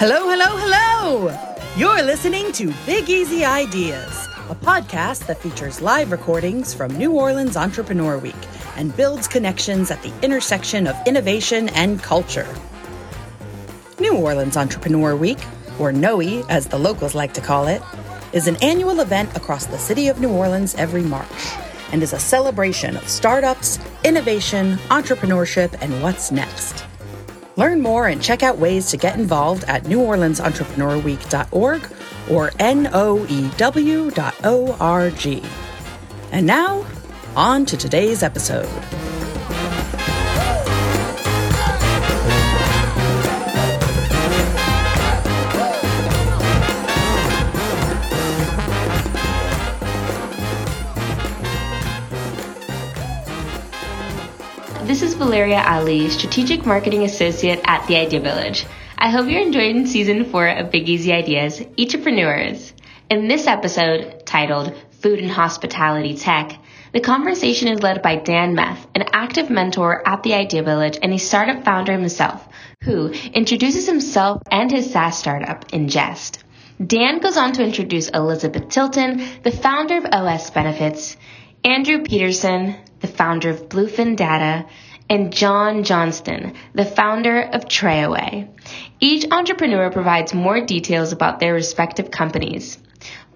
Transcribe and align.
Hello, 0.00 0.30
hello, 0.30 0.56
hello! 0.56 1.56
You're 1.76 2.04
listening 2.04 2.52
to 2.52 2.72
Big 2.86 3.10
Easy 3.10 3.44
Ideas, 3.44 4.28
a 4.48 4.54
podcast 4.54 5.26
that 5.26 5.42
features 5.42 5.82
live 5.82 6.12
recordings 6.12 6.72
from 6.72 6.96
New 6.96 7.14
Orleans 7.14 7.56
Entrepreneur 7.56 8.16
Week 8.16 8.36
and 8.76 8.96
builds 8.96 9.26
connections 9.26 9.90
at 9.90 10.00
the 10.04 10.12
intersection 10.22 10.86
of 10.86 10.94
innovation 11.04 11.68
and 11.70 12.00
culture. 12.00 12.46
New 13.98 14.14
Orleans 14.14 14.56
Entrepreneur 14.56 15.16
Week, 15.16 15.40
or 15.80 15.90
NOE 15.90 16.46
as 16.48 16.68
the 16.68 16.78
locals 16.78 17.16
like 17.16 17.34
to 17.34 17.40
call 17.40 17.66
it, 17.66 17.82
is 18.32 18.46
an 18.46 18.54
annual 18.62 19.00
event 19.00 19.36
across 19.36 19.66
the 19.66 19.78
city 19.78 20.06
of 20.06 20.20
New 20.20 20.30
Orleans 20.30 20.76
every 20.76 21.02
March 21.02 21.56
and 21.90 22.04
is 22.04 22.12
a 22.12 22.20
celebration 22.20 22.96
of 22.96 23.08
startups, 23.08 23.80
innovation, 24.04 24.76
entrepreneurship, 24.90 25.76
and 25.82 26.00
what's 26.04 26.30
next. 26.30 26.87
Learn 27.58 27.82
more 27.82 28.06
and 28.06 28.22
check 28.22 28.44
out 28.44 28.58
ways 28.58 28.86
to 28.90 28.96
get 28.96 29.18
involved 29.18 29.64
at 29.64 29.82
neworleansentrepreneur.week.org 29.82 31.90
or 32.30 32.50
noew.org. 32.50 33.42
And 36.30 36.46
now, 36.46 36.86
on 37.34 37.66
to 37.66 37.76
today's 37.76 38.22
episode. 38.22 38.68
Valeria 55.28 55.62
Ali, 55.62 56.08
Strategic 56.08 56.64
Marketing 56.64 57.02
Associate 57.02 57.60
at 57.64 57.86
The 57.86 57.98
Idea 57.98 58.18
Village. 58.18 58.64
I 58.96 59.10
hope 59.10 59.28
you're 59.28 59.42
enjoying 59.42 59.84
season 59.84 60.24
four 60.24 60.48
of 60.48 60.70
Big 60.70 60.88
Easy 60.88 61.12
Ideas, 61.12 61.60
EATrepreneurs. 61.60 62.72
In 63.10 63.28
this 63.28 63.46
episode, 63.46 64.24
titled 64.24 64.74
Food 65.02 65.18
and 65.18 65.30
Hospitality 65.30 66.16
Tech, 66.16 66.58
the 66.94 67.00
conversation 67.00 67.68
is 67.68 67.82
led 67.82 68.00
by 68.00 68.16
Dan 68.16 68.54
Meth, 68.54 68.86
an 68.94 69.04
active 69.12 69.50
mentor 69.50 70.02
at 70.08 70.22
The 70.22 70.32
Idea 70.32 70.62
Village 70.62 70.98
and 71.02 71.12
a 71.12 71.18
startup 71.18 71.62
founder 71.62 71.92
himself, 71.92 72.48
who 72.84 73.08
introduces 73.10 73.86
himself 73.86 74.40
and 74.50 74.70
his 74.70 74.90
SaaS 74.90 75.18
startup, 75.18 75.70
Ingest. 75.72 76.38
Dan 76.82 77.18
goes 77.18 77.36
on 77.36 77.52
to 77.52 77.62
introduce 77.62 78.08
Elizabeth 78.08 78.70
Tilton, 78.70 79.22
the 79.42 79.50
founder 79.50 79.98
of 79.98 80.06
OS 80.06 80.48
Benefits, 80.48 81.18
Andrew 81.64 82.02
Peterson, 82.02 82.76
the 83.00 83.08
founder 83.08 83.50
of 83.50 83.68
Bluefin 83.68 84.16
Data, 84.16 84.64
and 85.08 85.32
John 85.32 85.84
Johnston, 85.84 86.54
the 86.74 86.84
founder 86.84 87.40
of 87.40 87.64
Trayaway. 87.64 88.48
Each 89.00 89.30
entrepreneur 89.30 89.90
provides 89.90 90.34
more 90.34 90.64
details 90.64 91.12
about 91.12 91.40
their 91.40 91.54
respective 91.54 92.10
companies. 92.10 92.78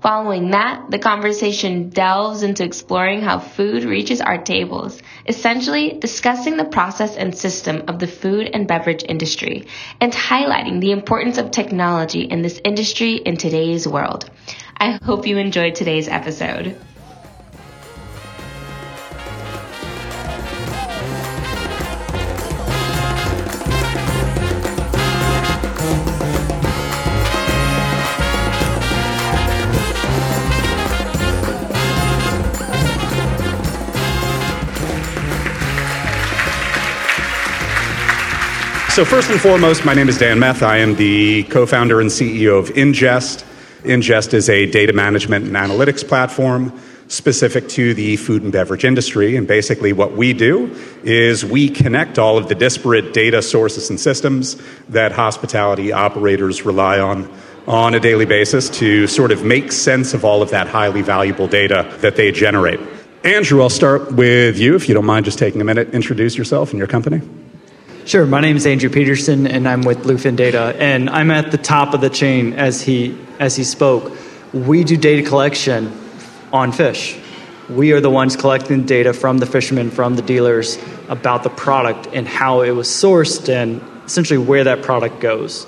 Following 0.02 0.50
that, 0.50 0.90
the 0.90 0.98
conversation 0.98 1.88
delves 1.88 2.42
into 2.42 2.64
exploring 2.64 3.22
how 3.22 3.38
food 3.38 3.84
reaches 3.84 4.20
our 4.20 4.36
tables, 4.36 5.00
essentially 5.28 5.96
discussing 6.00 6.56
the 6.56 6.64
process 6.64 7.16
and 7.16 7.38
system 7.38 7.84
of 7.86 8.00
the 8.00 8.08
food 8.08 8.50
and 8.52 8.66
beverage 8.66 9.04
industry, 9.08 9.68
and 10.00 10.12
highlighting 10.12 10.80
the 10.80 10.90
importance 10.90 11.38
of 11.38 11.52
technology 11.52 12.22
in 12.22 12.42
this 12.42 12.60
industry 12.64 13.14
in 13.14 13.36
today's 13.36 13.86
world. 13.86 14.28
I 14.76 14.98
hope 15.04 15.24
you 15.28 15.38
enjoyed 15.38 15.76
today's 15.76 16.08
episode. 16.08 16.76
So, 38.92 39.06
first 39.06 39.30
and 39.30 39.40
foremost, 39.40 39.86
my 39.86 39.94
name 39.94 40.10
is 40.10 40.18
Dan 40.18 40.38
Meth. 40.38 40.62
I 40.62 40.76
am 40.76 40.96
the 40.96 41.44
co 41.44 41.64
founder 41.64 42.02
and 42.02 42.10
CEO 42.10 42.58
of 42.58 42.68
Ingest. 42.74 43.42
Ingest 43.84 44.34
is 44.34 44.50
a 44.50 44.66
data 44.66 44.92
management 44.92 45.46
and 45.46 45.56
analytics 45.56 46.06
platform 46.06 46.78
specific 47.08 47.70
to 47.70 47.94
the 47.94 48.16
food 48.16 48.42
and 48.42 48.52
beverage 48.52 48.84
industry. 48.84 49.34
And 49.34 49.48
basically, 49.48 49.94
what 49.94 50.12
we 50.12 50.34
do 50.34 50.76
is 51.04 51.42
we 51.42 51.70
connect 51.70 52.18
all 52.18 52.36
of 52.36 52.50
the 52.50 52.54
disparate 52.54 53.14
data 53.14 53.40
sources 53.40 53.88
and 53.88 53.98
systems 53.98 54.60
that 54.90 55.10
hospitality 55.10 55.90
operators 55.90 56.66
rely 56.66 57.00
on 57.00 57.34
on 57.66 57.94
a 57.94 58.00
daily 58.00 58.26
basis 58.26 58.68
to 58.68 59.06
sort 59.06 59.32
of 59.32 59.42
make 59.42 59.72
sense 59.72 60.12
of 60.12 60.22
all 60.22 60.42
of 60.42 60.50
that 60.50 60.68
highly 60.68 61.00
valuable 61.00 61.48
data 61.48 61.90
that 62.00 62.16
they 62.16 62.30
generate. 62.30 62.78
Andrew, 63.24 63.62
I'll 63.62 63.70
start 63.70 64.12
with 64.12 64.58
you 64.58 64.74
if 64.74 64.86
you 64.86 64.94
don't 64.94 65.06
mind 65.06 65.24
just 65.24 65.38
taking 65.38 65.62
a 65.62 65.64
minute, 65.64 65.94
introduce 65.94 66.36
yourself 66.36 66.72
and 66.72 66.78
your 66.78 66.88
company. 66.88 67.22
Sure. 68.04 68.26
My 68.26 68.40
name 68.40 68.56
is 68.56 68.66
Andrew 68.66 68.90
Peterson, 68.90 69.46
and 69.46 69.68
I'm 69.68 69.82
with 69.82 69.98
Bluefin 69.98 70.34
Data, 70.34 70.74
and 70.76 71.08
I'm 71.08 71.30
at 71.30 71.52
the 71.52 71.56
top 71.56 71.94
of 71.94 72.00
the 72.00 72.10
chain 72.10 72.54
as 72.54 72.82
he 72.82 73.16
as 73.38 73.54
he 73.54 73.62
spoke. 73.62 74.12
We 74.52 74.82
do 74.82 74.96
data 74.96 75.22
collection 75.22 75.96
on 76.52 76.72
fish. 76.72 77.16
We 77.70 77.92
are 77.92 78.00
the 78.00 78.10
ones 78.10 78.34
collecting 78.34 78.86
data 78.86 79.12
from 79.12 79.38
the 79.38 79.46
fishermen, 79.46 79.92
from 79.92 80.16
the 80.16 80.22
dealers 80.22 80.78
about 81.08 81.44
the 81.44 81.50
product 81.50 82.08
and 82.12 82.26
how 82.26 82.62
it 82.62 82.72
was 82.72 82.88
sourced, 82.88 83.48
and 83.48 83.80
essentially 84.04 84.38
where 84.38 84.64
that 84.64 84.82
product 84.82 85.20
goes. 85.20 85.64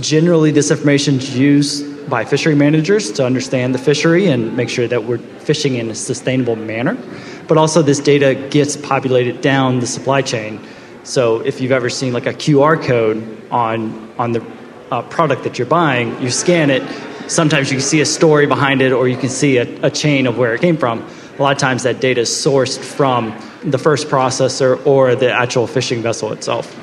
Generally, 0.00 0.50
this 0.50 0.72
information 0.72 1.14
is 1.14 1.38
used 1.38 2.10
by 2.10 2.24
fishery 2.24 2.56
managers 2.56 3.12
to 3.12 3.24
understand 3.24 3.72
the 3.76 3.78
fishery 3.78 4.26
and 4.26 4.56
make 4.56 4.70
sure 4.70 4.88
that 4.88 5.04
we're 5.04 5.18
fishing 5.18 5.76
in 5.76 5.88
a 5.90 5.94
sustainable 5.94 6.56
manner. 6.56 6.98
But 7.46 7.58
also, 7.58 7.80
this 7.80 8.00
data 8.00 8.34
gets 8.50 8.76
populated 8.76 9.40
down 9.40 9.78
the 9.78 9.86
supply 9.86 10.22
chain 10.22 10.58
so 11.06 11.38
if 11.40 11.60
you've 11.60 11.72
ever 11.72 11.88
seen 11.88 12.12
like 12.12 12.26
a 12.26 12.34
QR 12.34 12.82
code 12.82 13.40
on 13.50 14.12
on 14.18 14.32
the 14.32 14.44
uh, 14.90 15.02
product 15.02 15.44
that 15.44 15.58
you're 15.58 15.66
buying, 15.66 16.20
you 16.20 16.30
scan 16.30 16.68
it. 16.68 16.82
Sometimes 17.30 17.70
you 17.70 17.78
can 17.78 17.86
see 17.86 18.00
a 18.00 18.06
story 18.06 18.46
behind 18.46 18.82
it, 18.82 18.92
or 18.92 19.08
you 19.08 19.16
can 19.16 19.28
see 19.28 19.58
a, 19.58 19.86
a 19.86 19.90
chain 19.90 20.26
of 20.26 20.36
where 20.36 20.54
it 20.54 20.60
came 20.60 20.76
from. 20.76 21.04
A 21.38 21.42
lot 21.42 21.52
of 21.52 21.58
times 21.58 21.84
that 21.84 22.00
data 22.00 22.22
is 22.22 22.28
sourced 22.28 22.78
from 22.78 23.38
the 23.62 23.78
first 23.78 24.08
processor 24.08 24.84
or 24.86 25.14
the 25.14 25.30
actual 25.30 25.66
fishing 25.66 26.02
vessel 26.02 26.32
itself. 26.32 26.74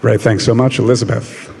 Great, 0.00 0.20
thanks 0.20 0.44
so 0.44 0.54
much, 0.54 0.78
Elizabeth. 0.78 1.54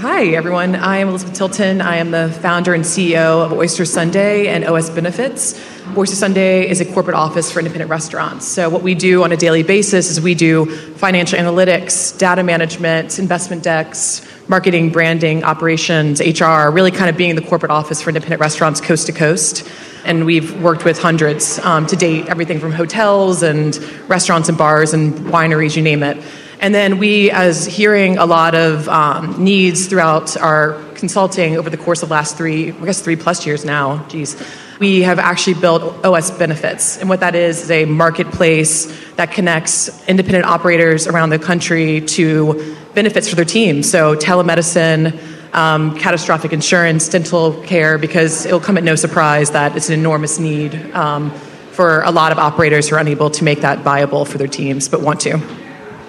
Hi, 0.00 0.26
everyone. 0.26 0.74
I 0.74 0.98
am 0.98 1.08
Elizabeth 1.08 1.36
Tilton. 1.36 1.80
I 1.80 1.96
am 1.96 2.10
the 2.10 2.36
founder 2.42 2.74
and 2.74 2.82
CEO 2.82 3.44
of 3.44 3.52
Oyster 3.52 3.84
Sunday 3.84 4.48
and 4.48 4.64
OS 4.64 4.90
Benefits. 4.90 5.54
Oyster 5.96 6.16
Sunday 6.16 6.68
is 6.68 6.80
a 6.80 6.86
corporate 6.86 7.16
office 7.16 7.52
for 7.52 7.58
independent 7.58 7.90
restaurants. 7.90 8.46
So, 8.46 8.70
what 8.70 8.82
we 8.82 8.94
do 8.94 9.24
on 9.24 9.32
a 9.32 9.36
daily 9.36 9.62
basis 9.62 10.10
is 10.10 10.20
we 10.20 10.34
do 10.34 10.66
financial 10.96 11.38
analytics, 11.38 12.16
data 12.16 12.42
management, 12.42 13.18
investment 13.18 13.62
decks, 13.62 14.26
marketing, 14.48 14.90
branding, 14.90 15.44
operations, 15.44 16.20
HR, 16.20 16.70
really 16.70 16.90
kind 16.90 17.10
of 17.10 17.16
being 17.16 17.34
the 17.34 17.42
corporate 17.42 17.70
office 17.70 18.00
for 18.00 18.10
independent 18.10 18.40
restaurants 18.40 18.80
coast 18.80 19.06
to 19.06 19.12
coast. 19.12 19.68
And 20.04 20.24
we've 20.24 20.60
worked 20.62 20.84
with 20.84 20.98
hundreds 20.98 21.58
um, 21.58 21.86
to 21.86 21.96
date, 21.96 22.26
everything 22.28 22.58
from 22.58 22.72
hotels 22.72 23.42
and 23.42 23.76
restaurants 24.08 24.48
and 24.48 24.56
bars 24.56 24.94
and 24.94 25.12
wineries, 25.26 25.76
you 25.76 25.82
name 25.82 26.02
it. 26.02 26.16
And 26.60 26.74
then 26.74 26.98
we, 26.98 27.30
as 27.30 27.66
hearing 27.66 28.18
a 28.18 28.24
lot 28.24 28.54
of 28.54 28.88
um, 28.88 29.42
needs 29.42 29.86
throughout 29.86 30.36
our 30.36 30.80
consulting 30.94 31.56
over 31.58 31.68
the 31.68 31.76
course 31.76 32.02
of 32.02 32.10
last 32.10 32.36
three, 32.36 32.70
I 32.70 32.84
guess 32.84 33.02
three 33.02 33.16
plus 33.16 33.44
years 33.44 33.64
now, 33.64 34.06
geez, 34.06 34.40
we 34.82 35.02
have 35.02 35.20
actually 35.20 35.54
built 35.54 36.04
OS 36.04 36.32
Benefits. 36.32 36.98
And 36.98 37.08
what 37.08 37.20
that 37.20 37.36
is 37.36 37.62
is 37.62 37.70
a 37.70 37.84
marketplace 37.84 38.86
that 39.12 39.30
connects 39.30 40.04
independent 40.08 40.44
operators 40.44 41.06
around 41.06 41.30
the 41.30 41.38
country 41.38 42.00
to 42.00 42.76
benefits 42.92 43.28
for 43.28 43.36
their 43.36 43.44
team. 43.44 43.84
So 43.84 44.16
telemedicine, 44.16 45.16
um, 45.54 45.96
catastrophic 45.96 46.52
insurance, 46.52 47.08
dental 47.08 47.62
care, 47.62 47.96
because 47.96 48.44
it'll 48.44 48.58
come 48.58 48.76
at 48.76 48.82
no 48.82 48.96
surprise 48.96 49.52
that 49.52 49.76
it's 49.76 49.88
an 49.88 49.94
enormous 49.94 50.40
need 50.40 50.74
um, 50.96 51.30
for 51.70 52.02
a 52.02 52.10
lot 52.10 52.32
of 52.32 52.38
operators 52.38 52.88
who 52.88 52.96
are 52.96 52.98
unable 52.98 53.30
to 53.30 53.44
make 53.44 53.60
that 53.60 53.84
viable 53.84 54.24
for 54.24 54.36
their 54.36 54.48
teams 54.48 54.88
but 54.88 55.00
want 55.00 55.20
to. 55.20 55.40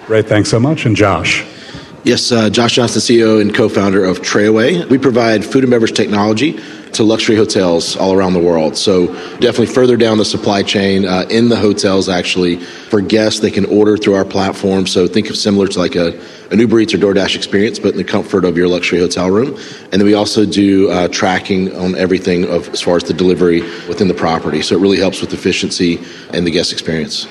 Great, 0.06 0.26
thanks 0.26 0.50
so 0.50 0.58
much. 0.58 0.84
And 0.84 0.96
Josh. 0.96 1.44
Yes, 2.02 2.32
uh, 2.32 2.50
Josh 2.50 2.74
Johnston, 2.74 3.00
CEO 3.00 3.40
and 3.40 3.54
co 3.54 3.68
founder 3.68 4.04
of 4.04 4.18
Trayaway. 4.18 4.90
We 4.90 4.98
provide 4.98 5.44
food 5.44 5.62
and 5.62 5.70
beverage 5.70 5.92
technology 5.92 6.60
to 6.94 7.04
luxury 7.04 7.36
hotels 7.36 7.96
all 7.96 8.12
around 8.12 8.32
the 8.32 8.40
world. 8.40 8.76
So, 8.76 9.06
definitely 9.38 9.66
further 9.66 9.96
down 9.96 10.18
the 10.18 10.24
supply 10.24 10.62
chain 10.62 11.04
uh, 11.04 11.26
in 11.30 11.48
the 11.48 11.56
hotels, 11.56 12.08
actually, 12.08 12.56
for 12.56 13.00
guests, 13.00 13.40
they 13.40 13.50
can 13.50 13.66
order 13.66 13.96
through 13.96 14.14
our 14.14 14.24
platform. 14.24 14.86
So, 14.86 15.06
think 15.06 15.30
of 15.30 15.36
similar 15.36 15.66
to 15.68 15.78
like 15.78 15.94
a, 15.96 16.18
an 16.50 16.58
Uber 16.60 16.80
Eats 16.80 16.94
or 16.94 16.98
DoorDash 16.98 17.36
experience, 17.36 17.78
but 17.78 17.92
in 17.92 17.98
the 17.98 18.04
comfort 18.04 18.44
of 18.44 18.56
your 18.56 18.68
luxury 18.68 18.98
hotel 18.98 19.30
room. 19.30 19.56
And 19.92 20.00
then 20.00 20.04
we 20.04 20.14
also 20.14 20.46
do 20.46 20.90
uh, 20.90 21.08
tracking 21.08 21.74
on 21.76 21.94
everything 21.96 22.44
of, 22.44 22.68
as 22.70 22.80
far 22.80 22.96
as 22.96 23.04
the 23.04 23.14
delivery 23.14 23.60
within 23.88 24.08
the 24.08 24.14
property. 24.14 24.62
So, 24.62 24.76
it 24.76 24.80
really 24.80 24.98
helps 24.98 25.20
with 25.20 25.32
efficiency 25.32 26.00
and 26.32 26.46
the 26.46 26.50
guest 26.50 26.72
experience. 26.72 27.26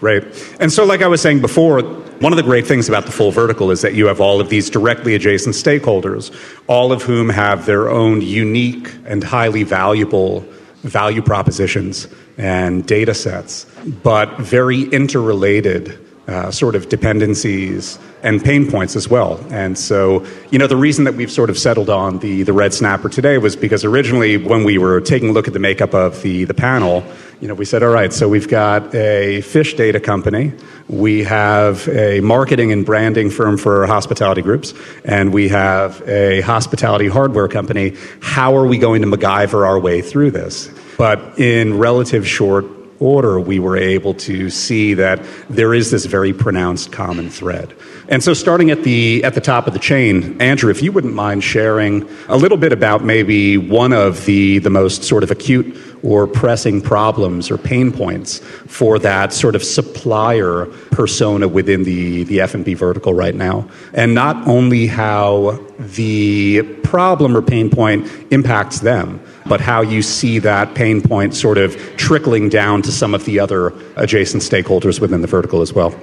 Right. 0.00 0.24
And 0.58 0.72
so, 0.72 0.84
like 0.84 1.02
I 1.02 1.06
was 1.06 1.22
saying 1.22 1.40
before, 1.40 2.01
one 2.22 2.32
of 2.32 2.36
the 2.36 2.42
great 2.44 2.68
things 2.68 2.88
about 2.88 3.04
the 3.04 3.10
full 3.10 3.32
vertical 3.32 3.72
is 3.72 3.80
that 3.80 3.94
you 3.94 4.06
have 4.06 4.20
all 4.20 4.40
of 4.40 4.48
these 4.48 4.70
directly 4.70 5.16
adjacent 5.16 5.56
stakeholders, 5.56 6.32
all 6.68 6.92
of 6.92 7.02
whom 7.02 7.28
have 7.28 7.66
their 7.66 7.90
own 7.90 8.22
unique 8.22 8.94
and 9.06 9.24
highly 9.24 9.64
valuable 9.64 10.46
value 10.84 11.20
propositions 11.20 12.06
and 12.38 12.86
data 12.86 13.12
sets, 13.12 13.66
but 14.04 14.38
very 14.38 14.82
interrelated 14.90 15.98
uh, 16.28 16.50
sort 16.50 16.76
of 16.76 16.88
dependencies 16.88 17.98
and 18.22 18.42
pain 18.44 18.70
points 18.70 18.94
as 18.94 19.08
well. 19.08 19.44
And 19.50 19.76
so, 19.76 20.24
you 20.50 20.58
know, 20.58 20.68
the 20.68 20.76
reason 20.76 21.04
that 21.04 21.14
we've 21.14 21.30
sort 21.30 21.50
of 21.50 21.58
settled 21.58 21.90
on 21.90 22.20
the, 22.20 22.44
the 22.44 22.52
red 22.52 22.72
snapper 22.72 23.08
today 23.08 23.38
was 23.38 23.56
because 23.56 23.84
originally 23.84 24.36
when 24.36 24.62
we 24.62 24.78
were 24.78 25.00
taking 25.00 25.30
a 25.30 25.32
look 25.32 25.48
at 25.48 25.52
the 25.52 25.58
makeup 25.58 25.94
of 25.94 26.22
the, 26.22 26.44
the 26.44 26.54
panel, 26.54 27.04
you 27.40 27.48
know, 27.48 27.54
we 27.54 27.64
said, 27.64 27.82
all 27.82 27.90
right, 27.90 28.12
so 28.12 28.28
we've 28.28 28.48
got 28.48 28.94
a 28.94 29.40
fish 29.40 29.74
data 29.74 29.98
company, 29.98 30.52
we 30.86 31.24
have 31.24 31.88
a 31.88 32.20
marketing 32.20 32.70
and 32.70 32.86
branding 32.86 33.28
firm 33.28 33.58
for 33.58 33.84
hospitality 33.86 34.42
groups, 34.42 34.74
and 35.04 35.32
we 35.32 35.48
have 35.48 36.00
a 36.08 36.42
hospitality 36.42 37.08
hardware 37.08 37.48
company. 37.48 37.96
How 38.20 38.56
are 38.56 38.66
we 38.66 38.78
going 38.78 39.02
to 39.02 39.08
MacGyver 39.08 39.66
our 39.66 39.80
way 39.80 40.02
through 40.02 40.30
this? 40.30 40.70
But 40.96 41.40
in 41.40 41.78
relative 41.78 42.28
short 42.28 42.64
order, 43.02 43.40
we 43.40 43.58
were 43.58 43.76
able 43.76 44.14
to 44.14 44.48
see 44.48 44.94
that 44.94 45.22
there 45.50 45.74
is 45.74 45.90
this 45.90 46.06
very 46.06 46.32
pronounced 46.32 46.92
common 46.92 47.28
thread. 47.28 47.74
And 48.08 48.22
so, 48.22 48.34
starting 48.34 48.70
at 48.70 48.84
the 48.84 49.24
at 49.24 49.34
the 49.34 49.40
top 49.40 49.66
of 49.66 49.72
the 49.72 49.78
chain, 49.78 50.40
Andrew, 50.40 50.70
if 50.70 50.82
you 50.82 50.92
wouldn't 50.92 51.14
mind 51.14 51.44
sharing 51.44 52.08
a 52.28 52.36
little 52.36 52.58
bit 52.58 52.72
about 52.72 53.04
maybe 53.04 53.58
one 53.58 53.92
of 53.92 54.24
the 54.24 54.58
the 54.58 54.70
most 54.70 55.04
sort 55.04 55.22
of 55.22 55.30
acute 55.30 55.76
or 56.02 56.26
pressing 56.26 56.80
problems 56.80 57.50
or 57.50 57.58
pain 57.58 57.92
points 57.92 58.38
for 58.66 58.98
that 58.98 59.32
sort 59.32 59.54
of 59.54 59.62
supplier 59.62 60.66
persona 60.90 61.46
within 61.46 61.84
the 61.84 62.24
the 62.24 62.40
F&B 62.40 62.74
vertical 62.74 63.14
right 63.14 63.34
now, 63.34 63.68
and 63.92 64.14
not 64.14 64.46
only 64.46 64.86
how 64.86 65.58
the 65.78 66.62
problem 66.82 67.36
or 67.36 67.42
pain 67.42 67.70
point 67.70 68.10
impacts 68.30 68.80
them, 68.80 69.20
but 69.46 69.60
how 69.60 69.80
you 69.80 70.02
see 70.02 70.38
that 70.38 70.74
pain 70.74 71.00
point 71.00 71.34
sort 71.34 71.58
of 71.58 71.76
trickling 71.96 72.48
down 72.48 72.82
to 72.82 72.92
some 72.92 73.14
of 73.14 73.24
the 73.24 73.38
other 73.38 73.72
adjacent 73.96 74.42
stakeholders 74.42 75.00
within 75.00 75.20
the 75.20 75.26
vertical 75.26 75.62
as 75.62 75.72
well. 75.72 75.94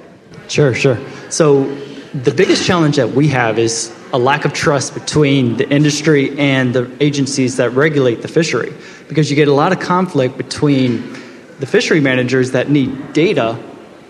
Sure, 0.48 0.74
sure. 0.74 0.98
So 1.30 1.64
the 2.12 2.32
biggest 2.32 2.66
challenge 2.66 2.96
that 2.96 3.10
we 3.10 3.28
have 3.28 3.58
is 3.58 3.94
a 4.12 4.18
lack 4.18 4.44
of 4.44 4.52
trust 4.52 4.94
between 4.94 5.56
the 5.56 5.68
industry 5.70 6.36
and 6.38 6.74
the 6.74 6.90
agencies 7.00 7.56
that 7.58 7.70
regulate 7.70 8.22
the 8.22 8.28
fishery 8.28 8.72
because 9.10 9.28
you 9.28 9.34
get 9.34 9.48
a 9.48 9.52
lot 9.52 9.72
of 9.72 9.80
conflict 9.80 10.36
between 10.36 11.02
the 11.58 11.66
fishery 11.66 11.98
managers 11.98 12.52
that 12.52 12.70
need 12.70 13.12
data 13.12 13.58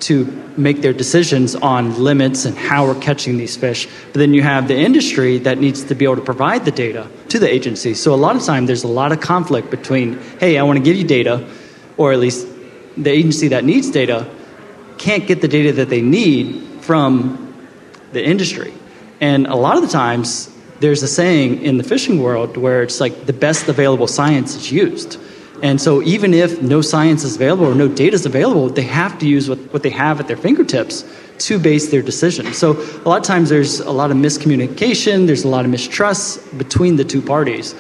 to 0.01 0.27
make 0.59 0.83
their 0.83 0.93
decisions 0.93 1.55
on 1.55 1.99
limits 1.99 2.45
and 2.45 2.55
how 2.55 2.87
we're 2.87 3.01
catching 3.01 3.39
these 3.39 3.57
fish. 3.57 3.89
But 4.13 4.19
then 4.19 4.35
you 4.35 4.43
have 4.43 4.69
the 4.69 4.77
industry 4.77 5.39
that 5.39 5.57
needs 5.57 5.85
to 5.85 5.95
be 5.95 6.05
able 6.05 6.17
to 6.17 6.23
provide 6.23 6.67
the 6.67 6.71
data 6.71 7.09
to 7.31 7.39
the 7.39 7.49
agency. 7.49 7.95
So 7.95 8.13
a 8.13 8.17
lot 8.17 8.37
of 8.37 8.43
time 8.43 8.67
there's 8.67 8.85
a 8.85 8.89
lot 8.89 9.11
of 9.11 9.23
conflict 9.23 9.71
between, 9.71 10.19
hey, 10.39 10.59
I 10.59 10.65
want 10.65 10.77
to 10.77 10.85
give 10.85 10.97
you 10.97 11.05
data, 11.05 11.49
or 11.97 12.13
at 12.13 12.19
least 12.19 12.47
the 12.99 13.11
agency 13.11 13.49
that 13.49 13.65
needs 13.65 13.91
data 13.91 14.31
can't 14.99 15.27
get 15.27 15.41
the 15.41 15.49
data 15.49 15.73
that 15.73 15.89
they 15.89 16.03
need 16.03 16.63
from 16.83 17.55
the 18.13 18.23
industry. 18.23 18.75
And 19.19 19.47
a 19.47 19.57
lot 19.57 19.79
of 19.79 19.83
the 19.83 19.89
times 19.89 20.55
there's 20.81 21.03
a 21.03 21.09
saying 21.09 21.63
in 21.63 21.77
the 21.77 21.85
fishing 21.85 22.23
world 22.23 22.57
where 22.57 22.83
it's 22.83 23.01
like 23.01 23.27
the 23.27 23.33
best 23.33 23.69
available 23.69 24.07
science 24.07 24.57
is 24.57 24.73
used. 24.73 25.19
And 25.63 25.79
so, 25.79 26.01
even 26.03 26.33
if 26.33 26.63
no 26.63 26.81
science 26.81 27.23
is 27.23 27.37
available 27.37 27.67
or 27.67 27.75
no 27.75 27.87
data 27.87 28.15
is 28.15 28.25
available, 28.25 28.71
they 28.71 28.83
have 28.83 29.19
to 29.19 29.29
use 29.29 29.47
what, 29.49 29.59
what 29.75 29.83
they 29.83 29.91
have 29.91 30.19
at 30.19 30.27
their 30.27 30.39
fingertips 30.39 31.05
to 31.41 31.59
base 31.59 31.91
their 31.91 32.01
decision. 32.01 32.55
So, 32.55 32.73
a 32.73 33.07
lot 33.07 33.21
of 33.21 33.25
times 33.25 33.51
there's 33.51 33.81
a 33.81 33.91
lot 33.91 34.11
of 34.11 34.17
miscommunication, 34.17 35.27
there's 35.27 35.45
a 35.45 35.49
lot 35.49 35.67
of 35.67 35.71
mistrust 35.71 36.57
between 36.57 36.97
the 36.97 37.05
two 37.05 37.21
parties. 37.21 37.75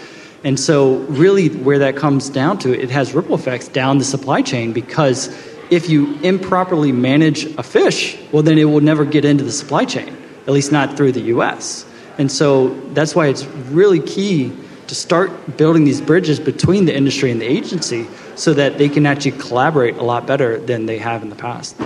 And 0.44 0.60
so, 0.60 0.98
really, 1.08 1.48
where 1.48 1.78
that 1.78 1.96
comes 1.96 2.28
down 2.28 2.58
to, 2.58 2.78
it 2.78 2.90
has 2.90 3.14
ripple 3.14 3.34
effects 3.34 3.68
down 3.68 3.96
the 3.96 4.04
supply 4.04 4.42
chain 4.42 4.74
because 4.74 5.28
if 5.70 5.88
you 5.88 6.16
improperly 6.16 6.92
manage 6.92 7.44
a 7.56 7.62
fish, 7.62 8.18
well, 8.30 8.42
then 8.42 8.58
it 8.58 8.64
will 8.64 8.80
never 8.82 9.06
get 9.06 9.24
into 9.24 9.44
the 9.44 9.52
supply 9.52 9.86
chain, 9.86 10.14
at 10.42 10.50
least 10.50 10.70
not 10.70 10.98
through 10.98 11.12
the 11.12 11.22
US. 11.36 11.86
And 12.20 12.30
so, 12.30 12.68
that's 12.92 13.16
why 13.16 13.28
it's 13.28 13.46
really 13.72 13.98
key 13.98 14.52
to 14.88 14.94
start 14.94 15.56
building 15.56 15.84
these 15.84 16.02
bridges 16.02 16.38
between 16.38 16.84
the 16.84 16.94
industry 16.94 17.30
and 17.30 17.40
the 17.40 17.46
agency 17.46 18.06
so 18.34 18.52
that 18.52 18.76
they 18.76 18.90
can 18.90 19.06
actually 19.06 19.38
collaborate 19.38 19.96
a 19.96 20.02
lot 20.02 20.26
better 20.26 20.58
than 20.58 20.84
they 20.84 20.98
have 20.98 21.22
in 21.22 21.30
the 21.30 21.34
past. 21.34 21.80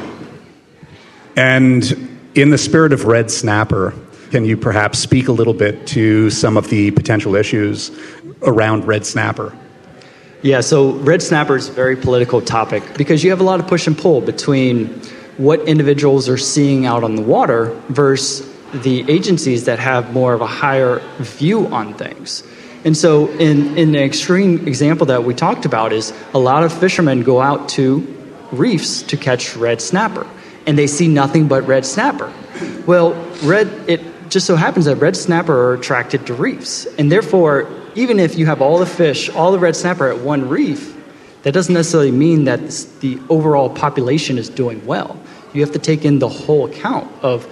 And 1.37 1.85
in 2.35 2.51
the 2.51 2.59
spirit 2.59 2.93
of 2.93 3.05
Red 3.05 3.31
Snapper, 3.31 3.95
can 4.33 4.45
you 4.45 4.57
perhaps 4.57 4.99
speak 4.99 5.29
a 5.29 5.33
little 5.33 5.55
bit 5.55 5.87
to 5.89 6.31
some 6.31 6.57
of 6.57 6.69
the 6.69 6.91
potential 6.91 7.37
issues 7.37 7.93
around 8.43 8.89
Red 8.89 9.07
Snapper? 9.07 9.57
Yeah, 10.43 10.63
so 10.63 10.95
Red 10.95 11.23
Snapper 11.23 11.55
is 11.55 11.69
a 11.69 11.73
very 11.73 11.95
political 11.95 12.41
topic 12.41 12.83
because 12.97 13.23
you 13.23 13.31
have 13.31 13.41
a 13.41 13.45
lot 13.45 13.61
of 13.61 13.69
push 13.69 13.87
and 13.87 13.97
pull 13.97 14.21
between 14.21 14.87
what 15.37 15.61
individuals 15.69 16.29
are 16.29 16.39
seeing 16.39 16.87
out 16.87 17.05
on 17.05 17.15
the 17.15 17.23
water 17.23 17.67
versus 17.89 18.53
the 18.83 19.11
agencies 19.11 19.65
that 19.65 19.79
have 19.79 20.13
more 20.13 20.35
of 20.35 20.41
a 20.41 20.47
higher 20.47 21.01
view 21.19 21.67
on 21.69 21.95
things. 21.95 22.43
And 22.85 22.97
so, 22.97 23.29
in, 23.31 23.79
in 23.79 23.93
the 23.93 24.03
extreme 24.03 24.69
example 24.69 25.07
that 25.07 25.25
we 25.25 25.33
talked 25.33 25.65
about, 25.65 25.93
is 25.93 26.13
a 26.35 26.39
lot 26.39 26.65
of 26.65 26.73
fishermen 26.73 27.23
go 27.23 27.41
out 27.41 27.69
to 27.71 28.01
reefs 28.53 29.03
to 29.05 29.17
catch 29.17 29.57
red 29.57 29.81
snapper, 29.81 30.27
and 30.67 30.77
they 30.77 30.87
see 30.87 31.09
nothing 31.09 31.49
but 31.49 31.67
red 31.67 31.87
snapper. 31.87 32.33
Well, 32.87 33.15
red 33.43 33.69
it 33.89 34.03
just 34.29 34.47
so 34.47 34.57
happens 34.57 34.85
that 34.85 34.97
red 34.97 35.17
snapper 35.17 35.55
are 35.55 35.75
attracted 35.75 36.27
to 36.27 36.35
reefs, 36.35 36.87
and 36.99 37.11
therefore, 37.11 37.71
even 37.95 38.19
if 38.19 38.37
you 38.37 38.47
have 38.47 38.61
all 38.61 38.79
the 38.79 38.87
fish, 38.87 39.31
all 39.31 39.53
the 39.53 39.59
red 39.59 39.77
snapper 39.77 40.09
at 40.09 40.19
one 40.19 40.49
reef, 40.49 40.95
that 41.43 41.53
doesn't 41.53 41.75
necessarily 41.75 42.11
mean 42.11 42.45
that 42.45 42.61
the 43.01 43.19
overall 43.29 43.71
population 43.71 44.39
is 44.39 44.49
doing 44.49 44.85
well. 44.85 45.19
You 45.53 45.61
have 45.61 45.73
to 45.73 45.79
take 45.79 46.05
in 46.05 46.19
the 46.19 46.29
whole 46.29 46.67
account 46.67 47.11
of 47.23 47.47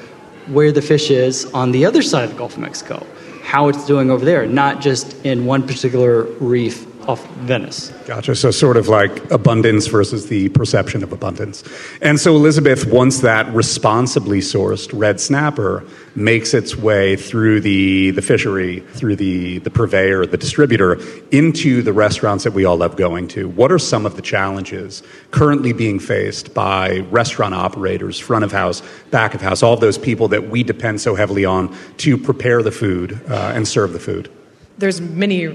where 0.48 0.72
the 0.72 0.82
fish 0.82 1.10
is 1.10 1.46
on 1.52 1.72
the 1.72 1.84
other 1.84 2.02
side 2.02 2.24
of 2.24 2.30
the 2.30 2.36
Gulf 2.36 2.54
of 2.54 2.60
Mexico 2.60 3.06
how 3.42 3.68
it's 3.68 3.84
doing 3.84 4.10
over 4.10 4.24
there, 4.24 4.46
not 4.46 4.80
just 4.80 5.12
in 5.26 5.44
one 5.44 5.66
particular 5.66 6.22
reef 6.40 6.86
off 7.08 7.26
Venice. 7.36 7.90
Gotcha. 8.06 8.34
So, 8.34 8.50
sort 8.50 8.76
of 8.76 8.88
like 8.88 9.30
abundance 9.30 9.86
versus 9.86 10.28
the 10.28 10.48
perception 10.50 11.02
of 11.02 11.12
abundance. 11.12 11.64
And 12.00 12.20
so, 12.20 12.34
Elizabeth, 12.36 12.86
once 12.86 13.20
that 13.20 13.52
responsibly 13.54 14.40
sourced 14.40 14.90
red 14.92 15.20
snapper 15.20 15.84
makes 16.14 16.54
its 16.54 16.76
way 16.76 17.16
through 17.16 17.60
the, 17.60 18.10
the 18.10 18.22
fishery, 18.22 18.80
through 18.80 19.16
the, 19.16 19.58
the 19.58 19.70
purveyor, 19.70 20.26
the 20.26 20.36
distributor, 20.36 20.98
into 21.30 21.82
the 21.82 21.92
restaurants 21.92 22.44
that 22.44 22.52
we 22.52 22.64
all 22.64 22.76
love 22.76 22.96
going 22.96 23.28
to, 23.28 23.48
what 23.48 23.72
are 23.72 23.78
some 23.78 24.04
of 24.04 24.16
the 24.16 24.22
challenges 24.22 25.02
currently 25.30 25.72
being 25.72 25.98
faced 25.98 26.52
by 26.54 26.98
restaurant 27.10 27.54
operators, 27.54 28.18
front 28.18 28.44
of 28.44 28.52
house, 28.52 28.82
back 29.10 29.34
of 29.34 29.40
house, 29.40 29.62
all 29.62 29.74
of 29.74 29.80
those 29.80 29.98
people 29.98 30.28
that 30.28 30.48
we 30.50 30.62
depend 30.62 31.00
so 31.00 31.14
heavily 31.14 31.44
on 31.44 31.74
to 31.96 32.18
prepare 32.18 32.62
the 32.62 32.72
food 32.72 33.20
uh, 33.28 33.52
and 33.54 33.66
serve 33.66 33.92
the 33.92 34.00
food? 34.00 34.30
There's 34.78 35.00
many 35.00 35.46